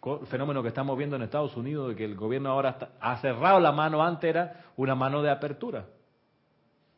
[0.00, 3.58] co- fenómeno que estamos viendo en Estados Unidos, de que el gobierno ahora ha cerrado
[3.60, 5.86] la mano, antes era una mano de apertura.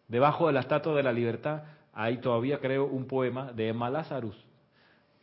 [0.09, 1.63] Debajo de la Estatua de la Libertad
[1.93, 4.37] hay todavía, creo, un poema de Emma Lazarus,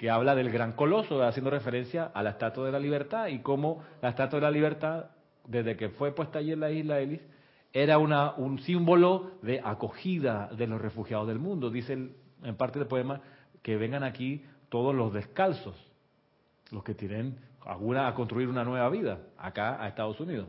[0.02, 3.84] que habla del gran coloso, haciendo referencia a la Estatua de la Libertad y cómo
[4.02, 5.12] la Estatua de la Libertad,
[5.46, 7.22] desde que fue puesta allí en la isla Ellis,
[7.72, 11.70] era una, un símbolo de acogida de los refugiados del mundo.
[11.70, 13.22] Dice el- en parte del poema
[13.62, 15.76] que vengan aquí todos los descalzos,
[16.72, 20.48] los que tienen alguna a construir una nueva vida acá a Estados Unidos.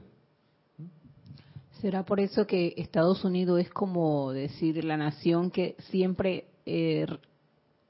[1.83, 7.05] ¿Será por eso que Estados Unidos es como decir la nación que siempre eh,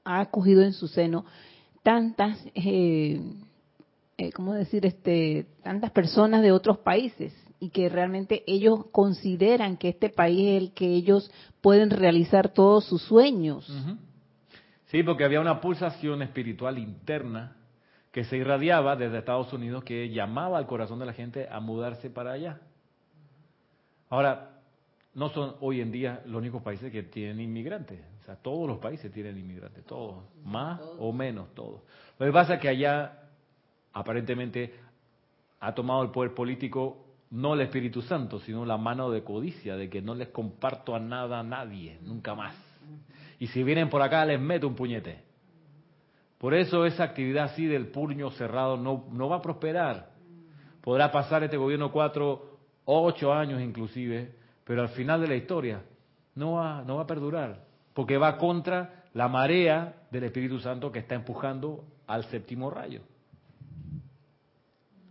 [0.03, 1.23] ha acogido en su seno
[1.83, 3.21] tantas, eh,
[4.17, 4.85] eh, ¿cómo decir?
[4.85, 10.61] Este, tantas personas de otros países y que realmente ellos consideran que este país es
[10.63, 11.31] el que ellos
[11.61, 13.71] pueden realizar todos sus sueños.
[14.87, 17.55] Sí, porque había una pulsación espiritual interna
[18.11, 22.09] que se irradiaba desde Estados Unidos que llamaba al corazón de la gente a mudarse
[22.09, 22.59] para allá.
[24.09, 24.61] Ahora,
[25.15, 27.99] no son hoy en día los únicos países que tienen inmigrantes.
[28.23, 31.81] O sea, todos los países tienen inmigrantes, todos, más o menos, todos.
[32.17, 33.19] Lo que pasa es que allá,
[33.91, 34.73] aparentemente,
[35.59, 39.89] ha tomado el poder político no el Espíritu Santo, sino la mano de codicia, de
[39.89, 42.55] que no les comparto a nada a nadie, nunca más.
[43.39, 45.21] Y si vienen por acá, les meto un puñete.
[46.37, 50.11] Por eso esa actividad así del puño cerrado no, no va a prosperar.
[50.81, 55.81] Podrá pasar este gobierno cuatro, ocho años inclusive, pero al final de la historia
[56.35, 60.99] no va, no va a perdurar, porque va contra la marea del Espíritu Santo que
[60.99, 63.01] está empujando al séptimo rayo.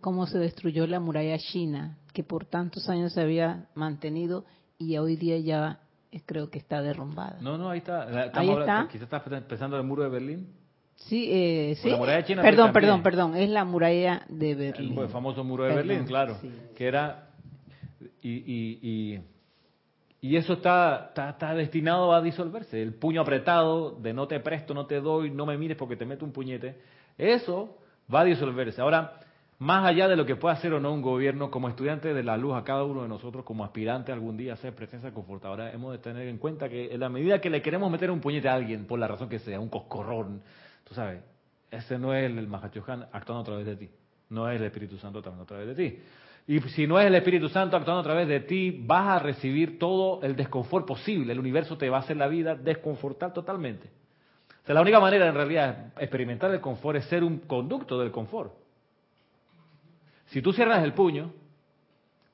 [0.00, 4.44] Cómo se destruyó la muralla china, que por tantos años se había mantenido
[4.76, 5.80] y hoy día ya
[6.26, 7.38] creo que está derrumbada.
[7.40, 8.26] No, no, ahí está.
[8.26, 8.88] Estamos Ahí está.
[8.90, 10.48] Quizás estás pensando en el muro de Berlín.
[10.94, 11.90] Sí, eh, sí.
[11.90, 13.36] la muralla china perdón, perdón, perdón.
[13.36, 14.98] Es la muralla de Berlín.
[14.98, 16.36] El famoso muro de Perdón, Berlín, claro.
[16.40, 16.50] sí.
[16.76, 17.28] Que era.
[18.20, 19.20] Y, y, y,
[20.24, 22.80] y eso está, está, está destinado a disolverse.
[22.80, 26.06] El puño apretado de no te presto, no te doy, no me mires porque te
[26.06, 26.76] meto un puñete.
[27.18, 27.76] Eso
[28.12, 28.80] va a disolverse.
[28.80, 29.18] Ahora,
[29.58, 32.36] más allá de lo que pueda hacer o no un gobierno, como estudiante de la
[32.36, 35.90] luz, a cada uno de nosotros, como aspirante algún día a ser presencia confortadora, hemos
[35.90, 38.54] de tener en cuenta que en la medida que le queremos meter un puñete a
[38.54, 40.40] alguien, por la razón que sea, un coscorrón,
[40.84, 41.20] tú sabes,
[41.68, 43.90] ese no es el Mahachohan actuando a través de ti,
[44.30, 45.98] no es el Espíritu Santo actuando a través de ti.
[46.46, 49.78] Y si no es el Espíritu Santo actuando a través de ti, vas a recibir
[49.78, 51.32] todo el desconfort posible.
[51.32, 53.90] El universo te va a hacer la vida desconfortar totalmente.
[54.62, 57.98] O sea, la única manera en realidad de experimentar el confort es ser un conducto
[57.98, 58.52] del confort.
[60.26, 61.32] Si tú cierras el puño,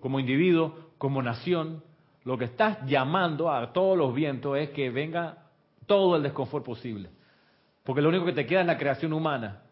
[0.01, 1.83] como individuo, como nación,
[2.25, 5.47] lo que estás llamando a todos los vientos es que venga
[5.87, 7.11] todo el desconfort posible.
[7.83, 9.63] Porque lo único que te queda es la creación humana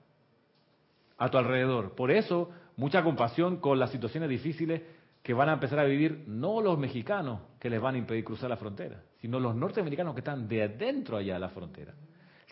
[1.19, 1.95] a tu alrededor.
[1.95, 4.83] Por eso, mucha compasión con las situaciones difíciles
[5.23, 8.49] que van a empezar a vivir no los mexicanos que les van a impedir cruzar
[8.49, 11.95] la frontera, sino los norteamericanos que están de adentro allá de la frontera.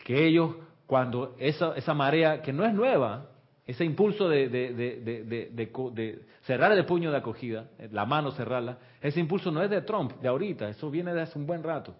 [0.03, 0.55] Que ellos,
[0.85, 3.29] cuando esa, esa marea, que no es nueva,
[3.65, 5.51] ese impulso de, de, de,
[5.91, 10.11] de, cerrar el puño de acogida, la mano cerrarla, ese impulso no es de Trump,
[10.21, 11.95] de ahorita, eso viene de hace un buen rato,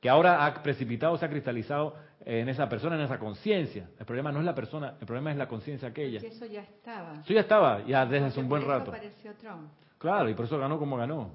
[0.00, 3.88] que ahora ha precipitado, se ha cristalizado en esa persona, en esa conciencia.
[3.98, 6.20] El problema no es la persona, el problema es la conciencia aquella.
[6.20, 7.20] Porque eso ya estaba.
[7.20, 8.90] Eso ya estaba, ya desde hace un buen por eso rato.
[8.90, 9.70] apareció Trump.
[9.98, 11.32] Claro, y por eso ganó como ganó.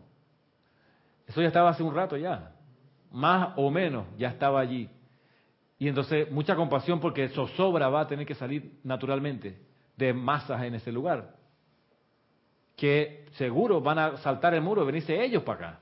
[1.28, 2.52] Eso ya estaba hace un rato ya.
[3.12, 4.90] Más o menos ya estaba allí.
[5.80, 9.58] Y entonces mucha compasión porque zozobra va a tener que salir naturalmente
[9.98, 11.36] de masas en ese lugar.
[12.76, 15.80] Que seguro van a saltar el muro, venirse ellos para acá.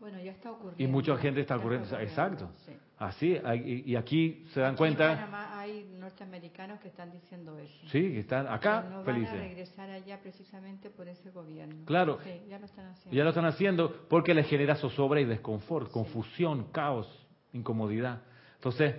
[0.00, 0.82] Bueno, ya está ocurriendo.
[0.82, 2.50] Y mucha gente está ocurriendo, exacto.
[2.64, 2.72] sí.
[2.98, 7.72] Así, y aquí se dan Aquí cuenta, En Panamá hay norteamericanos que están diciendo eso.
[7.92, 11.84] sí, que están acá Que no van a regresar allá precisamente por ese gobierno.
[11.84, 12.18] Claro.
[12.24, 13.16] Sí, ya lo están haciendo.
[13.16, 17.08] Ya lo están haciendo porque les genera zozobra y desconfort, confusión, caos,
[17.52, 18.22] incomodidad.
[18.56, 18.96] Entonces,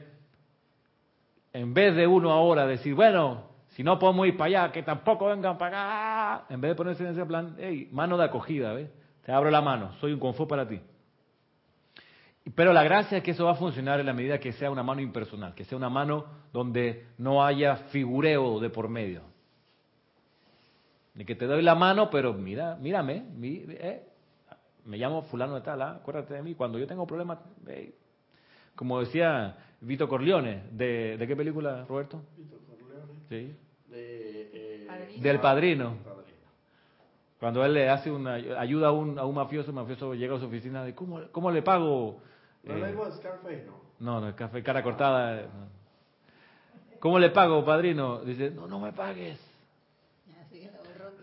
[1.52, 5.28] en vez de uno ahora decir, bueno, si no podemos ir para allá, que tampoco
[5.28, 8.90] vengan para acá, en vez de ponerse en ese plan, hey, mano de acogida, ¿ves?
[9.26, 10.80] Te abro la mano, soy un confort para ti.
[12.56, 14.82] Pero la gracia es que eso va a funcionar en la medida que sea una
[14.84, 19.22] mano impersonal, que sea una mano donde no haya figureo de por medio.
[21.14, 24.04] De que te doy la mano, pero mira, mírame, mi- eh,
[24.86, 27.94] me llamo fulano de tal, ah, acuérdate de mí, cuando yo tengo problemas, eh,
[28.76, 32.22] como decía Vito Corleone, ¿de, de qué película, Roberto?
[33.28, 33.54] Sí,
[34.88, 35.22] Padrino.
[35.22, 35.98] del Padrino.
[37.40, 40.40] Cuando él le hace una ayuda a un, a un mafioso, el mafioso llega a
[40.40, 42.22] su oficina de ¿cómo, cómo le pago?
[42.64, 43.80] No Eh, digo Scarface, no.
[44.00, 45.42] no, no, café, cara cortada.
[45.42, 45.80] eh, no.
[47.00, 48.20] ¿Cómo le pago, padrino?
[48.20, 49.40] Dice, no, no me pagues.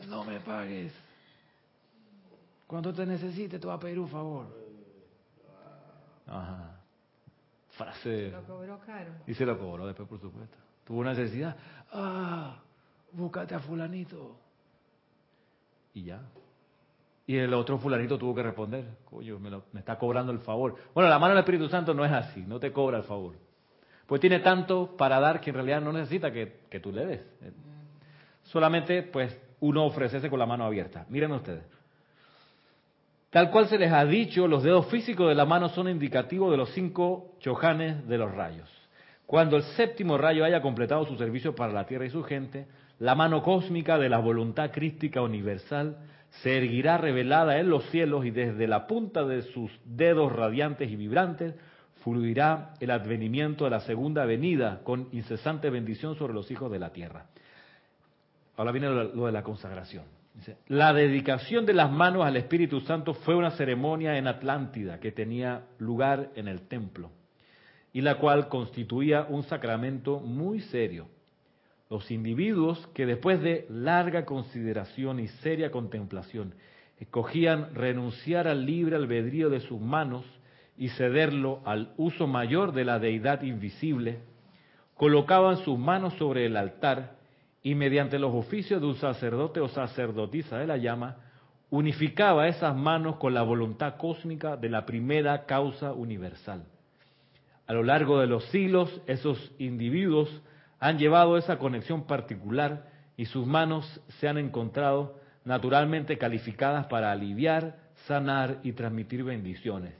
[0.09, 0.93] No me pagues.
[2.67, 4.47] Cuando te necesite, te voy a pedir un favor.
[6.27, 6.81] Ajá.
[7.71, 8.31] Frase.
[8.31, 9.11] Lo cobró caro.
[9.27, 10.57] Y se lo cobró después, por supuesto.
[10.85, 11.57] Tuvo una necesidad.
[11.93, 12.59] Ah,
[13.13, 14.37] búscate a fulanito.
[15.95, 16.21] Y ya.
[17.27, 20.77] Y el otro fulanito tuvo que responder, coño, me, lo- me está cobrando el favor.
[20.95, 23.35] Bueno, la mano del Espíritu Santo no es así, no te cobra el favor.
[24.07, 26.47] Pues tiene tanto para dar que en realidad no necesita que,
[26.81, 27.21] tú le des.
[28.45, 31.05] Solamente, pues, uno ofrecerse con la mano abierta.
[31.09, 31.65] Miren ustedes.
[33.31, 36.57] Tal cual se les ha dicho, los dedos físicos de la mano son indicativos de
[36.57, 38.71] los cinco chojanes de los rayos.
[39.27, 42.69] Cuando el séptimo rayo haya completado su servicio para la tierra y su gente,
[43.01, 45.97] la mano cósmica de la voluntad crística universal
[46.31, 50.97] se erguirá revelada en los cielos y desde la punta de sus dedos radiantes y
[50.97, 51.55] vibrantes
[52.03, 56.93] fluirá el advenimiento de la segunda venida con incesante bendición sobre los hijos de la
[56.93, 57.27] tierra.
[58.57, 60.05] Ahora viene lo, de la consagración.
[60.69, 65.63] La dedicación de las manos al Espíritu Santo fue una ceremonia en Atlántida que tenía
[65.79, 67.11] lugar en el templo
[67.93, 71.09] y la cual constituía un sacramento muy serio.
[71.89, 76.55] Los individuos que después de larga consideración y seria contemplación
[76.99, 80.25] escogían renunciar al libre albedrío de sus manos
[80.77, 84.21] y cederlo al uso mayor de la deidad invisible,
[84.95, 87.17] colocaban sus manos sobre el altar
[87.63, 91.17] y mediante los oficios de un sacerdote o sacerdotisa de la llama,
[91.71, 96.65] unificaba esas manos con la voluntad cósmica de la primera causa universal.
[97.67, 100.31] A lo largo de los siglos, esos individuos
[100.79, 107.77] han llevado esa conexión particular y sus manos se han encontrado naturalmente calificadas para aliviar,
[108.07, 109.95] sanar y transmitir bendiciones.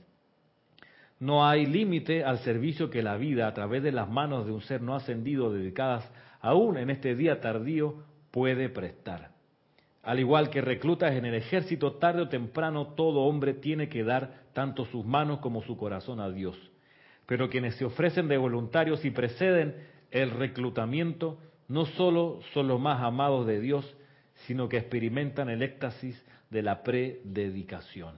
[1.19, 4.61] No hay límite al servicio que la vida, a través de las manos de un
[4.61, 6.07] ser no ascendido dedicadas
[6.41, 9.31] aún en este día tardío, puede prestar.
[10.03, 14.45] Al igual que reclutas en el ejército, tarde o temprano todo hombre tiene que dar
[14.53, 16.55] tanto sus manos como su corazón a Dios.
[17.25, 19.75] Pero quienes se ofrecen de voluntarios y preceden
[20.11, 21.37] el reclutamiento
[21.67, 23.95] no solo son los más amados de Dios,
[24.45, 28.15] sino que experimentan el éxtasis de la prededicación.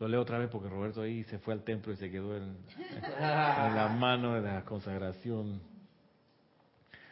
[0.00, 2.42] Lo leo otra vez porque Roberto ahí se fue al templo y se quedó en,
[2.76, 5.60] en la mano de la consagración.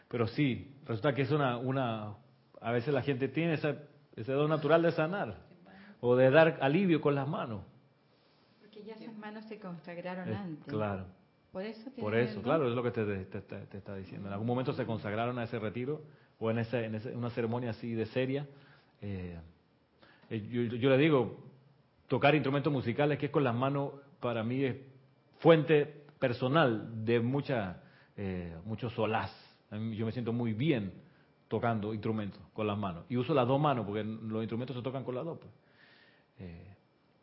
[0.09, 2.15] Pero sí, resulta que es una, una,
[2.61, 3.77] a veces la gente tiene esa,
[4.17, 5.37] ese don natural de sanar
[6.01, 7.63] o de dar alivio con las manos.
[8.61, 10.67] Porque ya esas manos se consagraron Es- antes.
[10.67, 11.07] claro.
[11.53, 14.27] Por eso, Por eso, claro, es lo que te, te- te- te está diciendo.
[14.29, 16.03] En algún momento se consagraron a ese retiro
[16.39, 18.47] o en, ese, en ese- una ceremonia así de seria
[19.03, 19.39] eh,
[20.31, 21.45] eh, yo, yo le digo,
[22.09, 23.91] tocar instrumentos musicales que es con las manos,
[24.21, 24.77] para mí es
[25.41, 27.83] fuente personal de mucha,
[28.17, 29.31] eh, mucho solaz.
[29.71, 30.93] Yo me siento muy bien
[31.49, 33.05] tocando instrumentos con las manos.
[33.11, 35.39] Y uso las dos manos, porque los instrumentos se tocan con las dos.
[35.39, 35.53] pues.
[36.39, 36.75] Eh,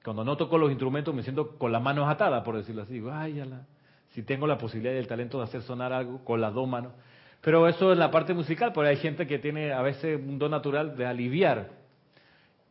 [0.03, 2.93] cuando no toco los instrumentos me siento con las manos atadas, por decirlo así.
[2.93, 3.65] Digo, ay, ala,
[4.09, 6.93] si tengo la posibilidad y el talento de hacer sonar algo con las dos manos.
[7.41, 10.51] Pero eso en la parte musical, porque hay gente que tiene a veces un don
[10.51, 11.69] natural de aliviar.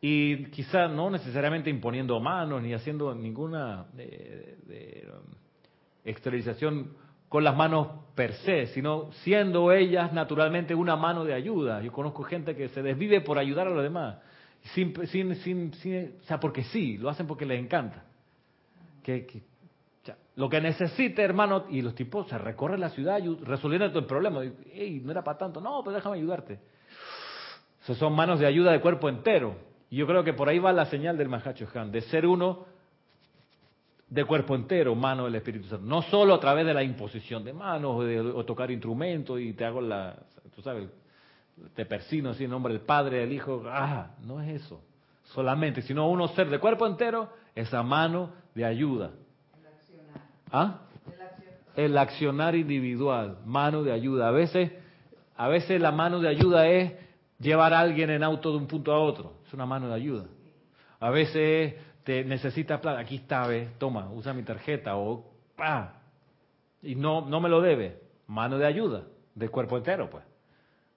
[0.01, 5.33] Y quizá no necesariamente imponiendo manos ni haciendo ninguna eh, de, um,
[6.05, 6.93] exteriorización
[7.27, 11.81] con las manos per se, sino siendo ellas naturalmente una mano de ayuda.
[11.81, 14.17] Yo conozco gente que se desvive por ayudar a los demás,
[14.73, 18.03] sin, sin, sin, o sea, porque sí, lo hacen porque les encanta.
[19.01, 19.25] O sea,
[20.39, 24.45] lo que necesite, hermano, y los tipos se recorren la ciudad resolviendo todo el problema.
[24.45, 26.61] Y, no era para tanto, no, pues déjame ayudarte.
[27.81, 29.57] Son manos de ayuda de cuerpo entero.
[29.89, 32.65] Y yo creo que por ahí va la señal del Mahacho Han, de ser uno
[34.07, 35.85] de cuerpo entero, mano del Espíritu Santo.
[35.85, 38.01] No solo a través de la imposición de manos
[38.33, 40.15] o tocar instrumentos y te hago la,
[40.55, 40.87] tú sabes,
[41.75, 43.63] te persino así en nombre del Padre, del Hijo.
[43.67, 44.81] Ah, no es eso
[45.33, 49.11] solamente, sino uno ser de cuerpo entero, esa mano de ayuda.
[50.51, 50.79] ¿Ah?
[51.75, 54.27] El accionar individual, mano de ayuda.
[54.27, 54.71] A veces,
[55.35, 56.93] a veces la mano de ayuda es
[57.39, 59.33] llevar a alguien en auto de un punto a otro.
[59.47, 60.25] Es una mano de ayuda.
[60.99, 62.99] A veces te necesitas plata.
[62.99, 65.25] Aquí está, ve, toma, usa mi tarjeta o
[65.55, 65.93] pa.
[66.81, 68.01] Y no, no me lo debe.
[68.27, 69.03] Mano de ayuda,
[69.35, 70.23] de cuerpo entero, pues.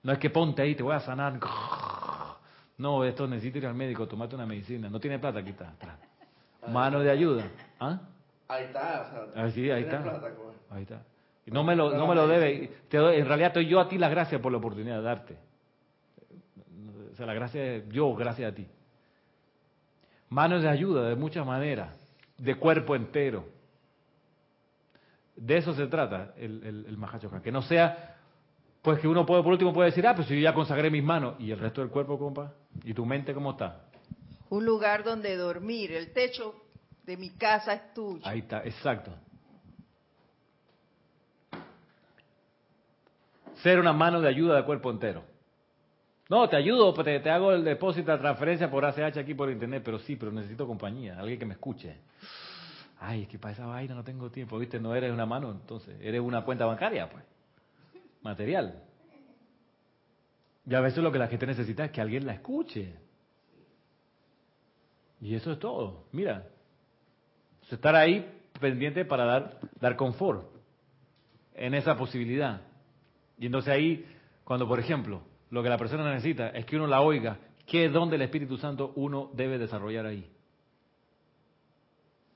[0.02, 1.38] No es que ponte ahí, te voy a sanar.
[2.76, 4.90] No, esto necesito ir al médico, tomate una medicina.
[4.90, 5.74] No tiene plata, aquí está.
[6.68, 7.44] Mano de ayuda.
[7.78, 8.00] ¿Ah?
[8.52, 9.06] Ahí está.
[9.08, 10.02] O sea, Ah, ahí está.
[10.02, 10.28] plata.
[10.70, 11.02] Ahí está.
[11.46, 12.70] No me lo, no me lo debe.
[12.88, 15.36] Te doy- en realidad estoy yo a ti las gracias por la oportunidad de darte.
[17.12, 18.66] O sea, la gracia es yo, gracias a ti.
[20.28, 21.94] Manos de ayuda de muchas maneras,
[22.38, 23.44] de cuerpo entero.
[25.36, 27.42] De eso se trata el, el, el Mahachohan.
[27.42, 28.16] Que no sea,
[28.82, 31.02] pues que uno puede, por último puede decir, ah, pues si yo ya consagré mis
[31.02, 31.34] manos.
[31.38, 32.52] ¿Y el resto del cuerpo, compa?
[32.84, 33.86] ¿Y tu mente cómo está?
[34.50, 35.92] Un lugar donde dormir.
[35.92, 36.54] El techo
[37.04, 38.22] de mi casa es tuyo.
[38.24, 39.12] Ahí está, exacto.
[43.62, 45.24] Ser una mano de ayuda de cuerpo entero.
[46.28, 49.82] No, te ayudo, pues, te, hago el depósito, la transferencia por ACH aquí por internet,
[49.84, 51.96] pero sí, pero necesito compañía, alguien que me escuche.
[52.98, 54.80] Ay, es que para esa vaina no tengo tiempo, ¿viste?
[54.80, 57.24] No eres una mano, entonces, eres una cuenta bancaria, pues.
[58.22, 58.82] Material.
[60.64, 62.94] Y a veces lo que la gente necesita es que alguien la escuche.
[65.20, 66.06] Y eso es todo.
[66.12, 66.48] Mira,
[67.70, 68.28] estar ahí
[68.60, 70.46] pendiente para dar, dar confort
[71.54, 72.60] en esa posibilidad.
[73.38, 74.04] Y entonces ahí,
[74.44, 78.08] cuando por ejemplo, lo que la persona necesita es que uno la oiga, ¿qué don
[78.10, 80.28] del Espíritu Santo uno debe desarrollar ahí?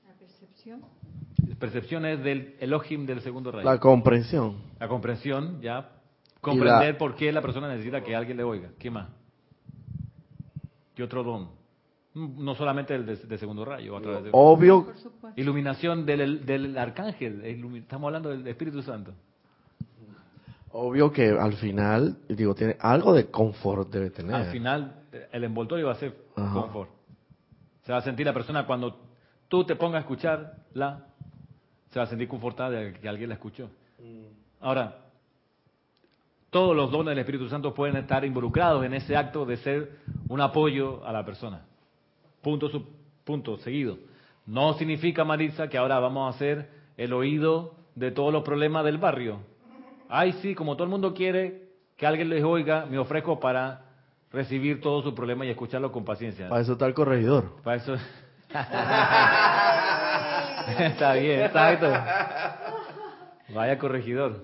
[0.07, 0.81] La percepción.
[1.59, 3.65] Percepción es del Elohim del segundo rayo.
[3.69, 4.57] La comprensión.
[4.79, 5.89] La comprensión, ya.
[6.41, 8.69] Comprender la- por qué la persona necesita que alguien le oiga.
[8.77, 9.09] ¿Qué más?
[10.95, 11.49] ¿Qué otro don?
[12.17, 13.95] Mm, No solamente el de, de segundo rayo.
[13.95, 14.87] a través de- Obvio.
[15.35, 17.43] Iluminación del, del arcángel.
[17.43, 19.13] ilumi- Estamos hablando del Espíritu Santo.
[20.71, 24.35] obvio que al final, digo, tiene algo de confort debe tener.
[24.35, 24.95] Al final,
[25.31, 26.53] el envoltorio va a ser Ajá.
[26.61, 26.89] confort.
[27.83, 28.99] Se va a sentir la persona cuando
[29.47, 31.05] tú te pongas a escucharla,
[31.89, 33.69] se va a sentir confortada de que alguien la escuchó.
[34.59, 34.97] Ahora,
[36.49, 39.91] todos los dones del Espíritu Santo pueden estar involucrados en ese acto de ser
[40.27, 41.61] un apoyo a la persona.
[42.47, 42.87] Punto, sub-
[43.25, 43.97] punto, seguido.
[44.45, 48.99] No significa, Marisa, que ahora vamos a ser el oído de todos los problemas del
[48.99, 49.39] barrio.
[50.07, 51.63] Ay, sí, como todo el mundo quiere
[51.97, 53.81] que alguien les oiga, me ofrezco para
[54.31, 56.47] recibir todos sus problemas y escucharlos con paciencia.
[56.47, 57.51] Para eso está el corregidor.
[57.65, 57.95] Para eso.
[60.85, 61.91] Está bien, exacto.
[63.53, 64.41] Vaya corregidor.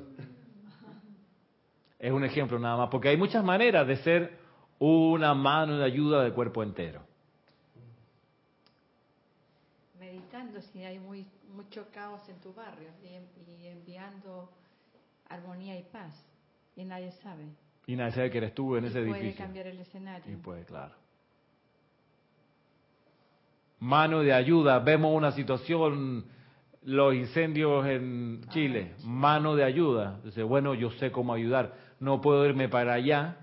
[1.99, 4.37] Es un ejemplo nada más, porque hay muchas maneras de ser
[4.79, 7.01] una mano de ayuda del cuerpo entero.
[10.61, 14.49] Si hay muy mucho caos en tu barrio y, en- y enviando
[15.29, 16.13] armonía y paz.
[16.75, 17.45] Y nadie sabe.
[17.85, 19.43] Y nadie sabe que eres tú en Y ese puede edificio.
[19.45, 20.31] cambiar el escenario.
[20.31, 20.95] Y pues, claro.
[23.79, 24.79] Mano de ayuda.
[24.79, 26.25] Vemos una situación,
[26.83, 28.93] los incendios en Chile.
[29.03, 30.19] Mano de ayuda.
[30.23, 31.73] Dice, bueno, yo sé cómo ayudar.
[31.99, 33.37] No puedo irme para allá,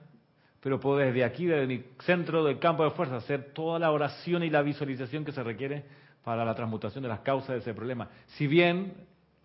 [0.60, 4.42] pero puedo desde aquí, desde mi centro del campo de fuerza, hacer toda la oración
[4.42, 5.84] y la visualización que se requiere
[6.24, 8.08] para la transmutación de las causas de ese problema.
[8.26, 8.94] Si bien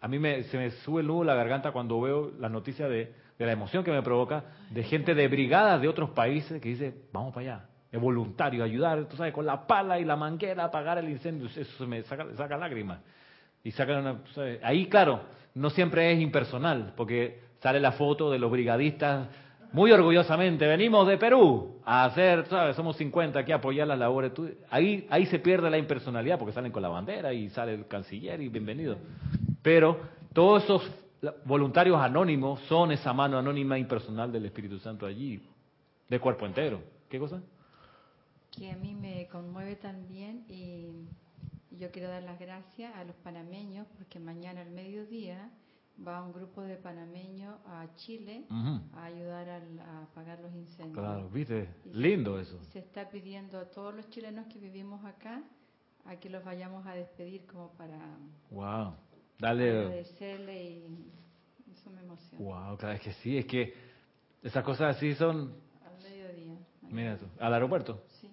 [0.02, 3.14] a mí me, se me sube el nudo la garganta cuando veo las noticias de,
[3.38, 6.94] de la emoción que me provoca de gente de brigadas de otros países que dice,
[7.12, 7.66] vamos para allá.
[7.92, 11.48] es voluntario, ayudar, tú sabes, con la pala y la manguera a apagar el incendio,
[11.48, 13.00] eso se me saca, saca lágrimas.
[13.64, 14.22] Y sacan una,
[14.62, 15.22] ahí claro,
[15.56, 19.28] no siempre es impersonal, porque sale la foto de los brigadistas
[19.72, 22.76] muy orgullosamente, venimos de Perú a hacer, ¿sabes?
[22.76, 24.32] Somos 50 aquí a apoyar las labores.
[24.70, 28.42] Ahí, ahí se pierde la impersonalidad porque salen con la bandera y sale el canciller
[28.42, 28.98] y bienvenido.
[29.62, 30.00] Pero
[30.34, 30.92] todos esos
[31.44, 35.42] voluntarios anónimos son esa mano anónima impersonal del Espíritu Santo allí,
[36.08, 36.82] de cuerpo entero.
[37.10, 37.42] ¿Qué cosa?
[38.58, 41.08] que a mí me conmueve también y
[41.78, 45.50] yo quiero dar las gracias a los panameños porque mañana al mediodía
[46.06, 48.82] va un grupo de panameños a Chile Ujú.
[48.98, 50.98] a ayudar al- a apagar los incendios.
[50.98, 52.62] Claro, viste, Y se- lindo eso.
[52.72, 55.42] Se está pidiendo a todos los chilenos que vivimos acá
[56.06, 57.98] a que los vayamos a despedir como para
[58.52, 58.94] Wow.
[59.40, 59.70] Dale.
[59.80, 61.12] agradecerle y
[61.72, 62.44] eso me emociona.
[62.44, 63.74] Wow, claro, es que sí, es que
[64.44, 65.54] esas cosas así son.
[65.86, 66.58] Al mediodía.
[66.84, 68.04] Mira tú, al aeropuerto.
[68.20, 68.30] Sí.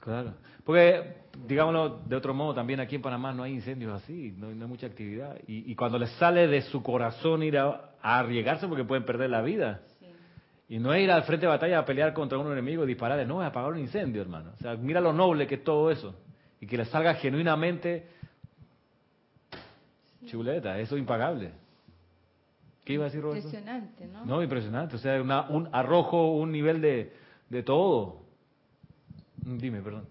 [0.00, 0.34] Claro.
[0.64, 4.54] Porque, digámoslo de otro modo, también aquí en Panamá no hay incendios así, no, hay-
[4.54, 5.36] no hay mucha actividad.
[5.46, 9.30] Y, y cuando les sale de su corazón ir a, a arriesgarse porque pueden perder
[9.30, 9.80] la vida.
[10.00, 10.06] Sí.
[10.68, 13.26] Y no es ir al frente de batalla a pelear contra un enemigo y dispararle,
[13.26, 14.52] no, es apagar un incendio, hermano.
[14.54, 16.14] O sea, mira lo noble que es todo eso.
[16.60, 18.06] Y que les salga genuinamente
[20.26, 21.50] chuleta, eso es impagable.
[22.84, 23.46] ¿Qué iba a decir Roberto?
[23.48, 24.24] Impresionante, ¿no?
[24.24, 24.96] No, impresionante.
[24.96, 27.12] O sea, una- un arrojo, un nivel de,
[27.48, 28.22] de todo.
[29.36, 30.06] Dime, perdón.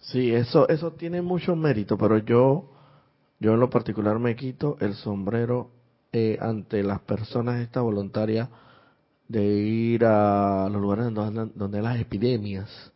[0.00, 2.70] Sí, eso, eso tiene mucho mérito, pero yo,
[3.40, 5.70] yo en lo particular me quito el sombrero
[6.12, 8.48] eh, ante las personas esta voluntaria
[9.28, 12.92] de ir a los lugares donde, donde hay las epidemias.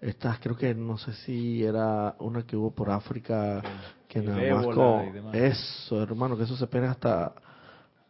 [0.00, 3.62] Estas, creo que no sé si era una que hubo por África,
[4.06, 7.32] que El nada más con eso, hermano, que eso se pega hasta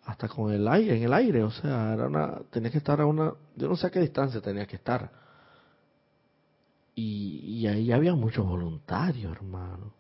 [0.05, 3.07] hasta con el aire, en el aire, o sea, era una, tenía que estar a
[3.07, 5.11] una, yo no sé a qué distancia tenía que estar.
[6.95, 9.93] Y, y ahí había muchos voluntarios, hermano.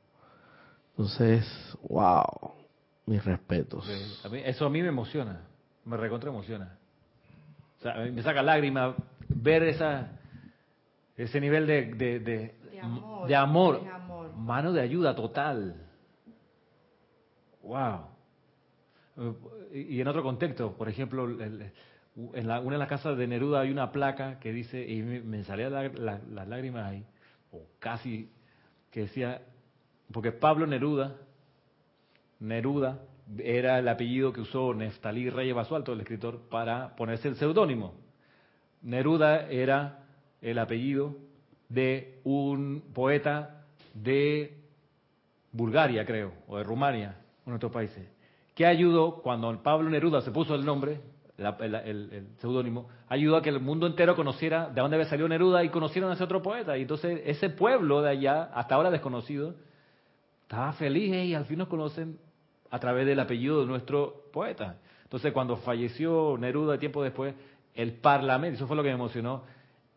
[0.90, 1.44] Entonces,
[1.88, 2.24] wow,
[3.06, 3.84] mis respetos.
[4.24, 5.40] A mí- eso a mí me emociona,
[5.84, 6.78] me recontra emociona.
[7.78, 8.94] O sea, me saca lágrimas
[9.28, 10.12] ver esa,
[11.16, 14.36] ese nivel de, de, de, De amor, de amor, de amor.
[14.36, 15.74] mano de ayuda total.
[17.62, 18.06] Wow.
[19.72, 21.72] Y en otro contexto, por ejemplo, el-
[22.16, 25.44] en la- una de las casas de Neruda hay una placa que dice, y me,
[25.44, 27.04] salían la- la- las lágrimas ahí,
[27.52, 28.30] o casi,
[28.90, 29.42] que decía,
[30.12, 31.16] porque Pablo Neruda,
[32.40, 33.00] Neruda
[33.38, 37.94] era el apellido que usó Neftalí Reyes Basualto, el escritor, para ponerse el seudónimo.
[38.82, 40.04] Neruda era
[40.42, 41.16] el apellido
[41.68, 44.58] de un poeta de
[45.52, 48.06] Bulgaria, creo, o de Rumania, uno de estos países,
[48.54, 51.00] que ayudó, cuando Pablo Neruda se puso el nombre,
[51.36, 55.08] la- el, el- el seudónimo, ayudó a que el mundo entero conociera de dónde había
[55.08, 56.76] salido Neruda y conocieran a ese otro poeta.
[56.78, 59.54] Y entonces ese pueblo de allá, hasta ahora desconocido,
[60.42, 62.18] estaba feliz "Ey, y al fin nos conocen
[62.70, 64.76] a través del apellido de nuestro poeta.
[65.04, 67.34] Entonces, cuando falleció Neruda tiempo después,
[67.74, 69.42] el Parlamento, eso fue lo que me emocionó,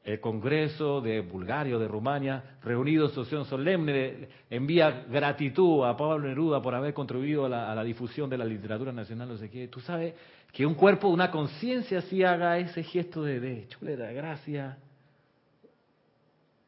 [0.04, 6.20] el Congreso de Bulgaria o de Rumania, reunido en sesión solemne, envía gratitud a Pablo
[6.28, 9.50] Neruda por haber contribuido a la, a la difusión de la literatura nacional, no sé
[9.50, 9.68] qué.
[9.68, 10.14] Tú sabes
[10.52, 14.78] que un cuerpo, una conciencia así haga ese gesto de, de chuleta, gracias.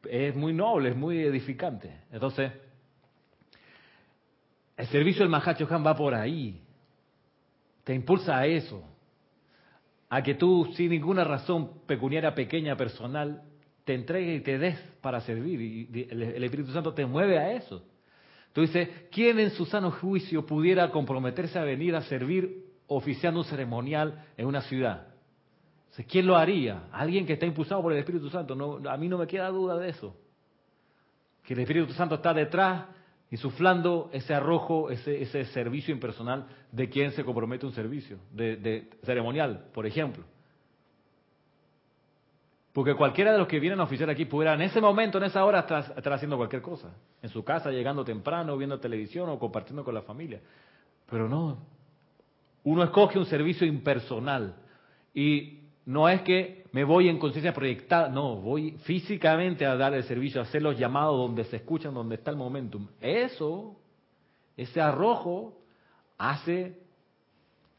[0.08, 1.92] Es muy noble, es muy edificante.
[2.12, 2.52] Entonces,
[4.76, 6.62] el servicio del Mahacho Han va por ahí.
[7.84, 8.82] Te impulsa a eso.
[10.08, 13.42] A que tú, sin ninguna razón pecuniaria, pequeña, personal,
[13.84, 15.60] te entregues y te des para servir.
[15.60, 17.84] Y el Espíritu Santo te mueve a eso.
[18.52, 23.46] Tú dices, ¿quién en su sano juicio pudiera comprometerse a venir a servir oficiando un
[23.46, 25.06] ceremonial en una ciudad?
[26.08, 26.84] ¿Quién lo haría?
[26.92, 28.54] Alguien que está impulsado por el Espíritu Santo.
[28.54, 30.14] No, a mí no me queda duda de eso.
[31.44, 32.84] Que el Espíritu Santo está detrás
[33.30, 39.66] insuflando ese arrojo, ese, servicio impersonal de quien se compromete un servicio, de, de ceremonial,
[39.72, 40.24] por ejemplo.
[42.72, 45.44] Porque cualquiera de los que vienen a oficiar aquí pudiera en ese momento, en esa
[45.44, 46.88] hora, estar, estar haciendo cualquier cosa.
[47.20, 50.40] En su casa, llegando temprano, viendo televisión o compartiendo con la familia.
[51.10, 51.58] Pero no.
[52.64, 54.54] Uno escoge un servicio impersonal.
[55.14, 60.04] Y no es que me voy en conciencia proyectada, no, voy físicamente a dar el
[60.04, 62.86] servicio, a hacer los llamados donde se escuchan, donde está el momentum.
[63.00, 63.76] Eso,
[64.56, 65.58] ese arrojo,
[66.16, 66.78] hace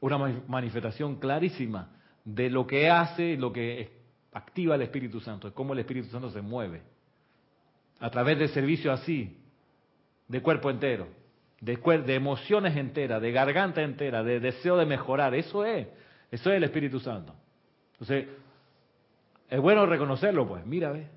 [0.02, 1.90] una ma- manifestación clarísima
[2.26, 4.02] de lo que hace, lo que
[4.34, 6.82] activa el Espíritu Santo, de cómo el Espíritu Santo se mueve.
[8.00, 9.38] A través del servicio así,
[10.28, 11.08] de cuerpo entero,
[11.62, 15.34] de, de emociones enteras, de garganta entera, de deseo de mejorar.
[15.36, 15.88] Eso es,
[16.30, 17.34] eso es el Espíritu Santo.
[17.94, 18.28] Entonces,
[19.50, 21.08] es bueno reconocerlo, pues, mira, ve.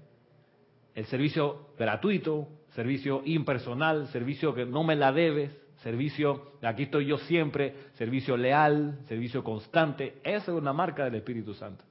[0.94, 5.50] El servicio gratuito, servicio impersonal, servicio que no me la debes,
[5.82, 11.54] servicio, aquí estoy yo siempre, servicio leal, servicio constante, esa es una marca del Espíritu
[11.54, 11.84] Santo.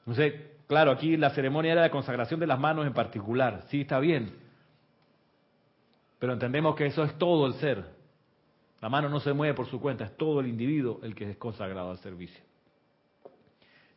[0.00, 0.34] Entonces,
[0.66, 4.45] claro, aquí la ceremonia era de consagración de las manos en particular, sí está bien,
[6.18, 7.84] pero entendemos que eso es todo el ser.
[8.80, 11.36] La mano no se mueve por su cuenta, es todo el individuo el que es
[11.36, 12.42] consagrado al servicio.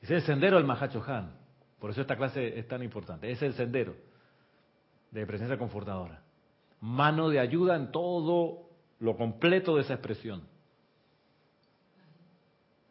[0.01, 1.33] Es el sendero del Mahacho Han.
[1.79, 3.31] Por eso esta clase es tan importante.
[3.31, 3.95] Es el sendero
[5.11, 6.21] de presencia confortadora.
[6.81, 8.69] Mano de ayuda en todo
[8.99, 10.43] lo completo de esa expresión.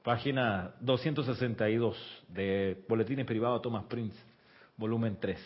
[0.03, 4.17] Página 262 de Boletines Privados Thomas Prince,
[4.77, 5.39] volumen 3.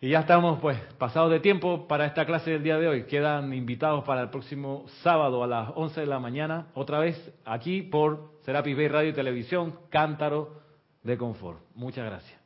[0.00, 3.04] Y ya estamos pues pasados de tiempo para esta clase del día de hoy.
[3.04, 7.80] Quedan invitados para el próximo sábado a las 11 de la mañana, otra vez aquí
[7.80, 10.60] por Serapis Bay Radio y Televisión, Cántaro
[11.02, 11.60] de Confort.
[11.74, 12.45] Muchas gracias.